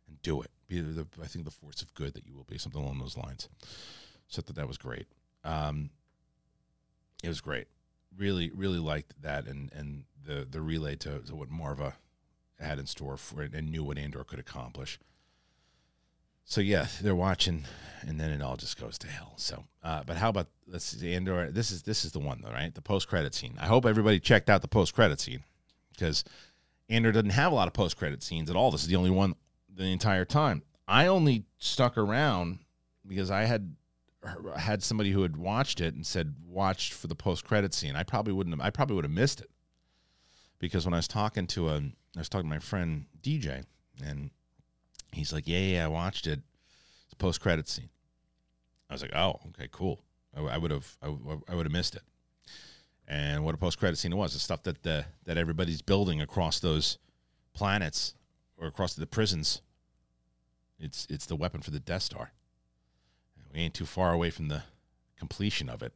and 0.07 0.21
do 0.23 0.42
it. 0.42 0.50
Be 0.68 0.80
the, 0.80 1.07
I 1.23 1.26
think 1.26 1.45
the 1.45 1.50
force 1.50 1.80
of 1.80 1.95
good 1.95 2.14
that 2.14 2.26
you 2.26 2.35
will 2.35 2.45
be. 2.45 2.59
Something 2.59 2.83
along 2.83 2.99
those 2.99 3.16
lines. 3.16 3.49
So 4.28 4.42
that 4.42 4.54
that 4.57 4.68
was 4.68 4.76
great. 4.76 5.07
Um, 5.45 5.90
it 7.23 7.28
was 7.28 7.40
great. 7.40 7.66
Really, 8.17 8.50
really 8.50 8.79
liked 8.79 9.21
that, 9.23 9.47
and 9.47 9.71
and 9.73 10.05
the 10.25 10.47
the 10.49 10.61
relay 10.61 10.97
to, 10.97 11.21
to 11.21 11.37
what 11.37 11.50
Maarva 11.50 11.95
had 12.59 12.79
in 12.79 12.87
store 12.87 13.17
for 13.17 13.43
it 13.43 13.55
and 13.55 13.71
knew 13.71 13.85
what 13.85 13.99
Andor 13.99 14.25
could 14.25 14.38
accomplish. 14.41 14.99
So 16.45 16.61
yeah, 16.61 16.87
they're 17.03 17.15
watching, 17.15 17.65
and 18.00 18.19
then 18.19 18.31
it 18.31 18.41
all 18.41 18.57
just 18.57 18.81
goes 18.81 18.97
to 18.99 19.07
hell. 19.07 19.35
So, 19.37 19.65
uh, 19.83 20.03
but 20.05 20.17
how 20.17 20.31
about 20.31 20.49
let's 20.67 20.85
see, 20.85 21.15
Andor? 21.15 21.50
This 21.50 21.71
is 21.71 21.83
this 21.83 22.05
is 22.05 22.12
the 22.12 22.19
one 22.19 22.41
though, 22.43 22.50
right? 22.50 22.75
The 22.75 22.81
post 22.81 23.07
credit 23.07 23.35
scene. 23.35 23.57
I 23.61 23.67
hope 23.67 23.85
everybody 23.85 24.19
checked 24.19 24.49
out 24.49 24.62
the 24.62 24.69
post 24.69 24.95
credit 24.95 25.21
scene 25.21 25.45
because 25.93 26.25
Andor 26.88 27.12
doesn't 27.12 27.31
have 27.31 27.53
a 27.53 27.55
lot 27.55 27.69
of 27.69 27.75
post 27.75 27.97
credit 27.97 28.23
scenes 28.23 28.49
at 28.49 28.57
all. 28.57 28.71
This 28.71 28.83
is 28.83 28.88
the 28.88 28.97
only 28.97 29.11
one 29.11 29.35
the 29.73 29.85
entire 29.85 30.25
time. 30.25 30.62
I 30.87 31.07
only 31.07 31.45
stuck 31.59 31.99
around 31.99 32.61
because 33.07 33.31
I 33.31 33.45
had 33.45 33.77
had 34.57 34.83
somebody 34.83 35.11
who 35.13 35.23
had 35.23 35.37
watched 35.37 35.81
it 35.81 35.95
and 35.95 36.07
said 36.07 36.35
watched 36.47 36.93
for 36.93 37.07
the 37.07 37.15
post 37.15 37.45
credit 37.45 37.73
scene. 37.73 37.97
I 37.97 38.03
probably 38.03 38.33
wouldn't. 38.33 38.55
Have, 38.57 38.67
I 38.67 38.71
probably 38.71 38.97
would 38.97 39.05
have 39.05 39.13
missed 39.13 39.41
it 39.41 39.51
because 40.59 40.85
when 40.85 40.95
I 40.95 40.99
was 40.99 41.09
talking 41.09 41.47
to 41.49 41.69
a, 41.69 41.77
I 41.77 42.19
was 42.19 42.29
talking 42.29 42.49
to 42.49 42.55
my 42.55 42.59
friend 42.59 43.07
DJ, 43.23 43.65
and 44.05 44.31
he's 45.13 45.33
like, 45.33 45.47
"Yeah, 45.47 45.59
yeah, 45.59 45.85
I 45.85 45.89
watched 45.89 46.27
it. 46.27 46.41
It's 47.05 47.13
a 47.13 47.17
post 47.17 47.41
credit 47.41 47.69
scene." 47.69 47.91
I 48.91 48.95
was 48.95 49.03
like, 49.03 49.15
"Oh, 49.15 49.41
okay, 49.51 49.69
cool. 49.71 50.01
I 50.37 50.59
would 50.59 50.71
have, 50.71 50.97
I 51.03 51.09
would 51.55 51.67
have 51.67 51.73
missed 51.73 51.97
it." 51.97 52.03
And 53.07 53.45
what 53.45 53.55
a 53.55 53.59
post 53.59 53.79
credit 53.79 53.97
scene 53.97 54.13
it 54.13 54.17
was, 54.17 54.35
the 54.35 54.39
stuff 54.39 54.63
that 54.65 54.83
the 54.83 55.07
that 55.25 55.39
everybody's 55.39 55.81
building 55.81 56.21
across 56.21 56.61
those 56.61 56.99
planets 57.55 58.15
or 58.57 58.67
across 58.67 58.95
the 58.95 59.07
prisons. 59.07 59.63
It's 60.79 61.07
it's 61.09 61.27
the 61.27 61.37
weapon 61.37 61.63
for 61.63 61.71
the 61.71 61.81
Death 61.81 62.02
Star. 62.02 62.33
We 63.52 63.61
ain't 63.61 63.75
too 63.75 63.87
far 63.87 64.13
away 64.13 64.30
from 64.30 64.49
the 64.49 64.63
completion 65.17 65.69
of 65.69 65.82
it. 65.82 65.93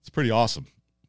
It's 0.00 0.10
pretty 0.10 0.30
awesome. 0.30 0.66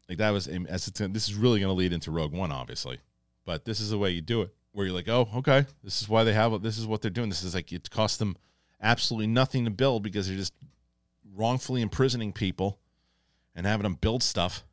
Like 0.08 0.18
that 0.18 0.30
was 0.30 0.48
as 0.48 0.88
it's 0.88 0.98
this 0.98 1.28
is 1.28 1.34
really 1.34 1.60
going 1.60 1.70
to 1.70 1.78
lead 1.78 1.92
into 1.92 2.10
Rogue 2.10 2.32
One, 2.32 2.52
obviously, 2.52 2.98
but 3.44 3.64
this 3.64 3.80
is 3.80 3.90
the 3.90 3.98
way 3.98 4.10
you 4.10 4.20
do 4.20 4.42
it, 4.42 4.50
where 4.72 4.86
you're 4.86 4.94
like, 4.94 5.08
oh, 5.08 5.28
okay, 5.36 5.64
this 5.82 6.02
is 6.02 6.08
why 6.08 6.24
they 6.24 6.32
have. 6.32 6.60
This 6.62 6.76
is 6.76 6.86
what 6.86 7.00
they're 7.00 7.10
doing. 7.10 7.28
This 7.28 7.42
is 7.42 7.54
like 7.54 7.72
it 7.72 7.90
costs 7.90 8.18
them 8.18 8.36
absolutely 8.80 9.28
nothing 9.28 9.64
to 9.64 9.70
build 9.70 10.02
because 10.02 10.28
they're 10.28 10.36
just 10.36 10.54
wrongfully 11.34 11.80
imprisoning 11.80 12.32
people 12.32 12.78
and 13.54 13.64
having 13.64 13.84
them 13.84 13.94
build 13.94 14.22
stuff, 14.22 14.64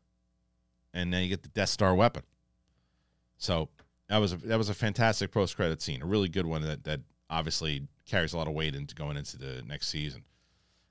and 0.94 1.14
then 1.14 1.24
you 1.24 1.30
get 1.30 1.44
the 1.44 1.50
Death 1.50 1.70
Star 1.70 1.96
weapon. 1.96 2.24
So 3.38 3.70
that 4.10 4.18
was 4.18 4.34
a, 4.34 4.38
that 4.38 4.58
was 4.58 4.70
a 4.70 4.74
fantastic 4.74 5.32
post 5.32 5.56
credit 5.56 5.82
scene, 5.82 6.02
a 6.02 6.06
really 6.06 6.28
good 6.28 6.46
one 6.46 6.64
that 6.64 6.84
that 6.84 7.00
obviously 7.30 7.88
carries 8.06 8.34
a 8.34 8.38
lot 8.38 8.48
of 8.48 8.54
weight 8.54 8.76
into 8.76 8.96
going 8.96 9.16
into 9.16 9.38
the 9.38 9.62
next 9.68 9.88
season. 9.88 10.24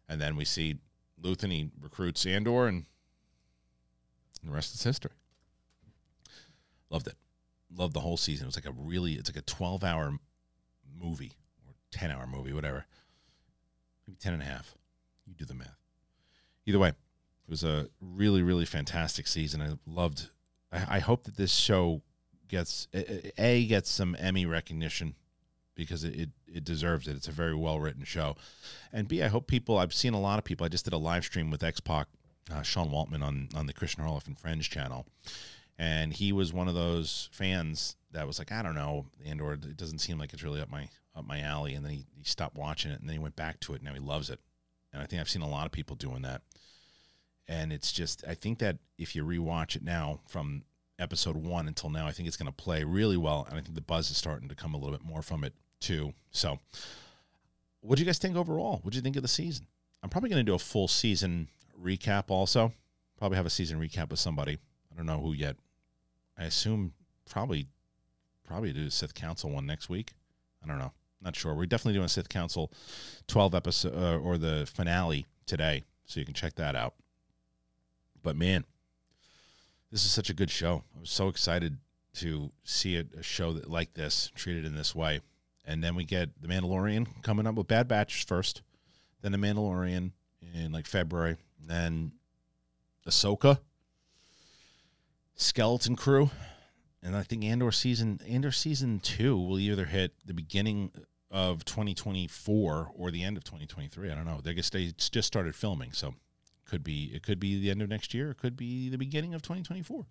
And 0.09 0.21
then 0.21 0.37
we 0.37 0.45
see 0.45 0.77
Luthen 1.23 1.53
he 1.53 1.71
recruits 1.81 2.25
Andor 2.27 2.67
and 2.67 2.87
the 4.45 4.53
rest 4.53 4.75
is 4.75 4.83
history. 4.83 5.11
Loved 6.91 7.09
it. 7.09 7.17
Loved 7.75 7.95
the 7.95 8.01
whole 8.01 8.17
season. 8.17 8.45
It 8.45 8.49
was 8.49 8.57
like 8.57 8.67
a 8.67 8.73
really, 8.73 9.15
it's 9.15 9.29
like 9.29 9.37
a 9.37 9.43
12 9.43 9.85
hour 9.85 10.19
movie 10.99 11.33
or 11.67 11.75
10 11.91 12.11
hour 12.11 12.27
movie, 12.27 12.53
whatever. 12.53 12.87
Maybe 14.07 14.17
10 14.19 14.33
and 14.35 14.43
a 14.43 14.47
half. 14.47 14.75
You 15.27 15.35
do 15.35 15.45
the 15.45 15.55
math. 15.55 15.77
Either 16.65 16.79
way, 16.79 16.89
it 16.89 17.51
was 17.51 17.65
a 17.65 17.89
really, 18.01 18.43
really 18.43 18.65
fantastic 18.65 19.27
season. 19.27 19.61
I 19.61 19.73
loved, 19.87 20.31
I, 20.73 20.97
I 20.97 20.99
hope 21.01 21.25
that 21.25 21.37
this 21.37 21.53
show 21.53 22.03
gets, 22.49 22.89
A, 22.95 23.67
gets 23.67 23.91
some 23.91 24.17
Emmy 24.19 24.47
recognition 24.47 25.15
because 25.79 26.03
it, 26.03 26.15
it, 26.15 26.29
it, 26.47 26.65
deserves 26.65 27.07
it. 27.07 27.17
It's 27.17 27.29
a 27.29 27.33
very 27.33 27.55
well 27.55 27.79
written 27.79 28.05
show. 28.05 28.37
And 28.93 29.07
B, 29.07 29.23
I 29.23 29.29
hope 29.29 29.47
people, 29.47 29.79
I've 29.79 29.95
seen 29.95 30.13
a 30.13 30.21
lot 30.21 30.39
of 30.39 30.45
people, 30.45 30.67
I 30.67 30.69
just 30.69 30.85
did 30.85 30.93
a 30.93 30.99
live 30.99 31.25
stream 31.25 31.51
with 31.51 31.63
X 31.63 31.81
Pac 31.81 32.09
uh, 32.53 32.63
Sean 32.63 32.91
Waltman 32.91 33.23
on 33.23 33.49
on 33.55 33.67
the 33.67 33.73
Kristian 33.73 34.01
Harloff 34.01 34.27
and 34.27 34.39
Friends 34.39 34.67
channel, 34.67 35.07
and 35.79 36.13
he 36.13 36.33
was 36.33 36.53
one 36.53 36.67
of 36.67 36.75
those 36.75 37.29
fans 37.31 37.97
that 38.13 38.27
was 38.27 38.39
like, 38.39 38.51
I 38.51 38.63
don't 38.63 38.75
know, 38.75 39.07
Andor 39.25 39.53
It 39.53 39.77
doesn't 39.77 39.99
seem 39.99 40.19
like 40.19 40.33
it's 40.33 40.43
really 40.43 40.61
up 40.61 40.71
my 40.71 40.89
up 41.15 41.27
my 41.27 41.41
alley. 41.41 41.75
And 41.75 41.85
then 41.85 41.93
he, 41.93 42.07
he 42.17 42.25
stopped 42.25 42.57
watching 42.57 42.91
it, 42.91 43.01
and 43.01 43.09
then 43.09 43.15
he 43.15 43.23
went 43.23 43.37
back 43.37 43.61
to 43.61 43.75
it. 43.75 43.77
And 43.77 43.85
now 43.85 43.95
he 43.95 44.01
loves 44.01 44.31
it, 44.31 44.41
and 44.93 45.03
I 45.03 45.07
think 45.07 45.21
I've 45.21 45.31
seen 45.31 45.43
a 45.43 45.49
lot 45.49 45.67
of 45.67 45.73
people 45.73 45.95
doing 45.95 46.23
that. 46.23 46.43
And 47.47 47.73
it's 47.73 47.93
just, 47.93 48.25
I 48.29 48.35
think 48.35 48.59
that 48.59 48.79
if 48.99 49.15
you 49.15 49.25
rewatch 49.25 49.75
it 49.77 49.83
now 49.83 50.21
from 50.27 50.65
episode 50.99 51.37
one 51.37 51.69
until 51.69 51.89
now, 51.91 52.07
I 52.07 52.13
think 52.13 52.29
it's 52.29 52.37
going 52.37 52.51
to 52.51 52.53
play 52.53 52.85
really 52.85 53.17
well, 53.17 53.47
and 53.49 53.59
I 53.59 53.63
think 53.63 53.75
the 53.75 53.81
buzz 53.81 54.11
is 54.11 54.17
starting 54.17 54.49
to 54.49 54.55
come 54.55 54.75
a 54.75 54.77
little 54.77 54.93
bit 54.93 55.07
more 55.07 55.23
from 55.23 55.45
it 55.45 55.55
too. 55.81 56.13
So, 56.31 56.59
what 57.81 57.97
do 57.97 58.03
you 58.03 58.07
guys 58.07 58.19
think 58.19 58.37
overall? 58.37 58.81
What 58.83 58.93
do 58.93 58.97
you 58.97 59.03
think 59.03 59.17
of 59.17 59.23
the 59.23 59.29
season? 59.29 59.67
I'm 60.03 60.11
probably 60.11 60.31
going 60.31 60.45
to 60.45 60.51
do 60.51 60.55
a 60.55 60.59
full 60.59 60.89
season 60.89 61.49
recap 61.81 62.25
also. 62.29 62.73
Probably 63.17 63.37
have 63.37 63.47
a 63.47 63.51
season 63.51 63.81
recap 63.81 64.11
with 64.11 64.21
somebody. 64.21 64.59
I 64.93 64.97
don't 64.97 65.07
know 65.07 65.21
who 65.21 65.33
yet. 65.33 65.57
I 66.37 66.45
assume 66.45 66.93
probably 67.29 67.67
probably 68.47 68.73
do 68.73 68.89
Sith 68.91 69.15
Council 69.15 69.51
one 69.51 69.67
next 69.67 69.89
week. 69.89 70.13
I 70.63 70.67
don't 70.67 70.79
know. 70.79 70.93
Not 71.21 71.37
sure. 71.37 71.55
We're 71.55 71.67
definitely 71.67 71.99
doing 71.99 72.09
Sith 72.09 72.29
Council 72.29 72.73
12 73.27 73.55
episode 73.55 73.95
uh, 73.95 74.19
or 74.19 74.39
the 74.39 74.69
finale 74.73 75.27
today, 75.47 75.85
so 76.07 76.21
you 76.21 76.27
can 76.27 76.35
check 76.35 76.55
that 76.55 76.77
out. 76.77 76.95
But 78.23 78.37
man, 78.37 78.65
this 79.91 80.05
is 80.05 80.11
such 80.11 80.31
a 80.31 80.35
good 80.35 80.51
show. 80.51 80.85
I 80.97 81.01
was 81.01 81.11
so 81.11 81.29
excited 81.29 81.79
to 82.15 82.51
see 82.65 82.97
a, 82.97 83.05
a 83.19 83.23
show 83.23 83.53
that 83.53 83.71
like 83.71 83.95
this 83.95 84.31
treated 84.35 84.65
in 84.65 84.75
this 84.75 84.95
way. 84.95 85.21
And 85.69 85.85
then 85.85 85.95
we 85.95 86.05
get 86.05 86.31
the 86.41 86.49
Mandalorian 86.49 87.23
coming 87.23 87.47
up 87.47 87.55
with 87.55 87.69
Bad 87.69 87.89
Batch 87.89 88.25
first, 88.25 88.63
then 89.21 89.33
the 89.33 89.39
Mandalorian 89.39 90.13
in 90.55 90.73
like 90.73 90.87
February, 90.87 91.37
then 91.63 92.13
Ahsoka, 93.07 93.59
Skeleton 95.35 95.95
Crew, 95.95 96.31
and 97.03 97.15
I 97.15 97.23
think 97.23 97.45
Andor 97.45 97.71
season 97.71 98.19
Andor 98.27 98.51
season 98.51 98.99
two 98.99 99.37
will 99.37 99.59
either 99.59 99.85
hit 99.85 100.15
the 100.25 100.33
beginning 100.33 100.91
of 101.31 101.67
2024 101.67 102.93
or 102.95 103.11
the 103.11 103.23
end 103.23 103.37
of 103.37 103.45
2023. 103.45 104.11
I 104.11 104.15
don't 104.15 104.25
know. 104.25 104.41
They 104.43 104.55
guess 104.55 104.71
they 104.71 104.93
just 104.97 105.27
started 105.27 105.55
filming, 105.55 105.93
so 105.93 106.15
could 106.65 106.83
be 106.83 107.11
it 107.13 107.23
could 107.23 107.39
be 107.39 107.61
the 107.61 107.71
end 107.71 107.83
of 107.83 107.91
next 107.91 108.15
year. 108.15 108.31
It 108.31 108.39
could 108.39 108.57
be 108.57 108.89
the 108.89 108.99
beginning 108.99 109.35
of 109.35 109.43
2024. 109.43 110.07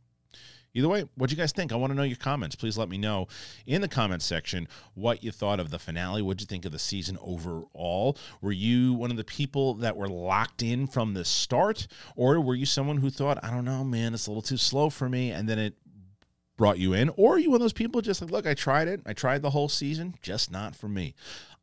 Either 0.74 0.90
way, 0.90 1.06
what 1.16 1.30
do 1.30 1.36
you 1.36 1.42
guys 1.42 1.52
think? 1.52 1.72
I 1.72 1.76
want 1.76 1.90
to 1.92 1.96
know 1.96 2.04
your 2.04 2.18
comments. 2.18 2.56
Please 2.56 2.78
let 2.78 2.88
me 2.88 3.00
know 3.00 3.28
in 3.66 3.82
the 3.82 3.88
comments 3.88 4.26
section 4.26 4.68
what 4.94 5.24
you 5.24 5.32
thought 5.32 5.60
of 5.60 5.72
the 5.72 5.80
finale. 5.80 6.22
What 6.22 6.38
did 6.38 6.44
you 6.44 6.48
think 6.48 6.66
of 6.66 6.72
the 6.72 6.78
season 6.78 7.18
overall? 7.20 8.16
Were 8.42 8.52
you 8.52 8.94
one 8.94 9.10
of 9.10 9.18
the 9.18 9.24
people 9.24 9.74
that 9.76 9.98
were 9.98 10.08
locked 10.08 10.62
in 10.62 10.86
from 10.86 11.16
the 11.16 11.26
start, 11.26 11.88
or 12.16 12.40
were 12.40 12.54
you 12.54 12.68
someone 12.68 12.98
who 12.98 13.10
thought, 13.10 13.44
I 13.44 13.50
don't 13.50 13.66
know, 13.66 13.84
man, 13.84 14.14
it's 14.14 14.28
a 14.28 14.30
little 14.30 14.44
too 14.44 14.58
slow 14.58 14.92
for 14.92 15.10
me, 15.10 15.32
and 15.32 15.50
then 15.50 15.58
it 15.58 15.74
brought 16.58 16.78
you 16.78 16.94
in, 16.94 17.10
or 17.18 17.36
are 17.36 17.40
you 17.40 17.50
one 17.50 17.58
of 17.58 17.62
those 17.62 17.74
people 17.74 18.02
just 18.02 18.22
like, 18.22 18.32
look, 18.32 18.46
I 18.48 18.54
tried 18.54 18.88
it, 18.88 19.02
I 19.06 19.14
tried 19.14 19.42
the 19.42 19.52
whole 19.52 19.70
season, 19.70 20.16
just 20.22 20.52
not 20.52 20.76
for 20.76 20.88
me. 20.88 21.16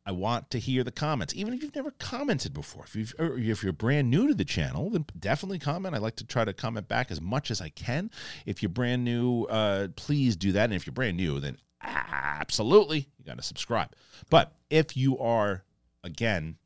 I 0.05 0.11
want 0.11 0.51
to 0.51 0.59
hear 0.59 0.83
the 0.83 0.91
comments, 0.91 1.33
even 1.35 1.53
if 1.53 1.63
you've 1.63 1.75
never 1.75 1.91
commented 1.91 2.53
before. 2.53 2.83
If 2.83 2.95
you've, 2.95 3.15
if 3.19 3.63
you're 3.63 3.73
brand 3.73 4.11
new 4.11 4.27
to 4.27 4.35
the 4.35 4.45
channel, 4.45 4.91
then 4.91 5.05
definitely 5.19 5.57
comment. 5.57 5.95
I 5.95 5.97
like 5.97 6.17
to 6.17 6.25
try 6.25 6.45
to 6.45 6.53
comment 6.53 6.87
back 6.87 7.09
as 7.09 7.19
much 7.19 7.49
as 7.49 7.59
I 7.59 7.69
can. 7.69 8.11
If 8.45 8.61
you're 8.61 8.69
brand 8.69 9.03
new, 9.03 9.45
uh, 9.45 9.87
please 9.95 10.35
do 10.35 10.51
that. 10.51 10.65
And 10.65 10.73
if 10.73 10.85
you're 10.85 10.93
brand 10.93 11.17
new, 11.17 11.39
then 11.39 11.57
absolutely 11.81 13.09
you 13.17 13.25
got 13.25 13.37
to 13.37 13.43
subscribe. 13.43 13.89
But 14.29 14.53
if 14.69 14.95
you 14.95 15.17
are 15.17 15.63
again 16.03 16.57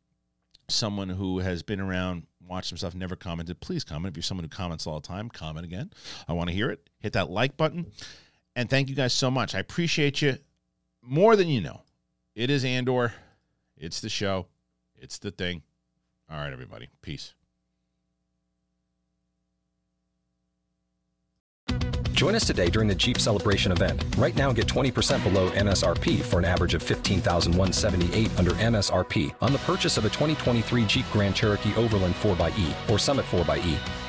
someone 0.68 1.10
who 1.10 1.40
has 1.40 1.64
been 1.64 1.80
around, 1.80 2.24
watched 2.46 2.68
some 2.68 2.78
stuff, 2.78 2.94
never 2.94 3.16
commented, 3.16 3.60
please 3.62 3.86
comment. 3.86 4.12
If 4.12 4.18
you're 4.18 4.24
someone 4.24 4.44
who 4.44 4.50
comments 4.50 4.86
all 4.86 5.00
the 5.00 5.08
time, 5.08 5.30
comment 5.30 5.66
again. 5.66 5.92
I 6.28 6.34
want 6.34 6.50
to 6.50 6.56
hear 6.56 6.70
it. 6.70 6.90
Hit 7.00 7.14
that 7.14 7.30
like 7.30 7.56
button. 7.56 7.92
And 8.56 8.70
thank 8.70 8.90
you 8.90 8.96
guys 8.96 9.14
so 9.14 9.32
much. 9.32 9.56
I 9.56 9.60
appreciate 9.60 10.22
you 10.22 10.38
more 11.02 11.36
than 11.38 11.48
you 11.48 11.62
know. 11.62 11.84
It 12.36 12.50
is 12.50 12.66
Andor. 12.66 13.14
It's 13.80 14.02
the 14.02 14.10
show. 14.10 14.48
It's 14.98 15.18
the 15.18 15.32
thing. 15.32 15.64
All 16.30 16.38
right, 16.38 16.52
everybody. 16.52 16.90
Peace. 17.02 17.34
Join 22.12 22.36
us 22.36 22.46
today 22.46 22.70
during 22.70 22.90
the 22.90 22.96
Jeep 22.96 23.18
Celebration 23.18 23.72
event. 23.72 24.04
Right 24.18 24.36
now, 24.36 24.52
get 24.52 24.68
20% 24.68 25.24
below 25.24 25.50
MSRP 25.52 26.22
for 26.22 26.38
an 26.38 26.44
average 26.44 26.74
of 26.74 26.84
15178 26.84 28.38
under 28.38 28.52
MSRP 28.52 29.34
on 29.42 29.54
the 29.54 29.60
purchase 29.60 29.96
of 29.96 30.04
a 30.04 30.10
2023 30.10 30.86
Jeep 30.86 31.06
Grand 31.14 31.34
Cherokee 31.34 31.74
Overland 31.76 32.16
4xE 32.16 32.90
or 32.90 33.00
Summit 33.00 33.26
4xE. 33.28 34.09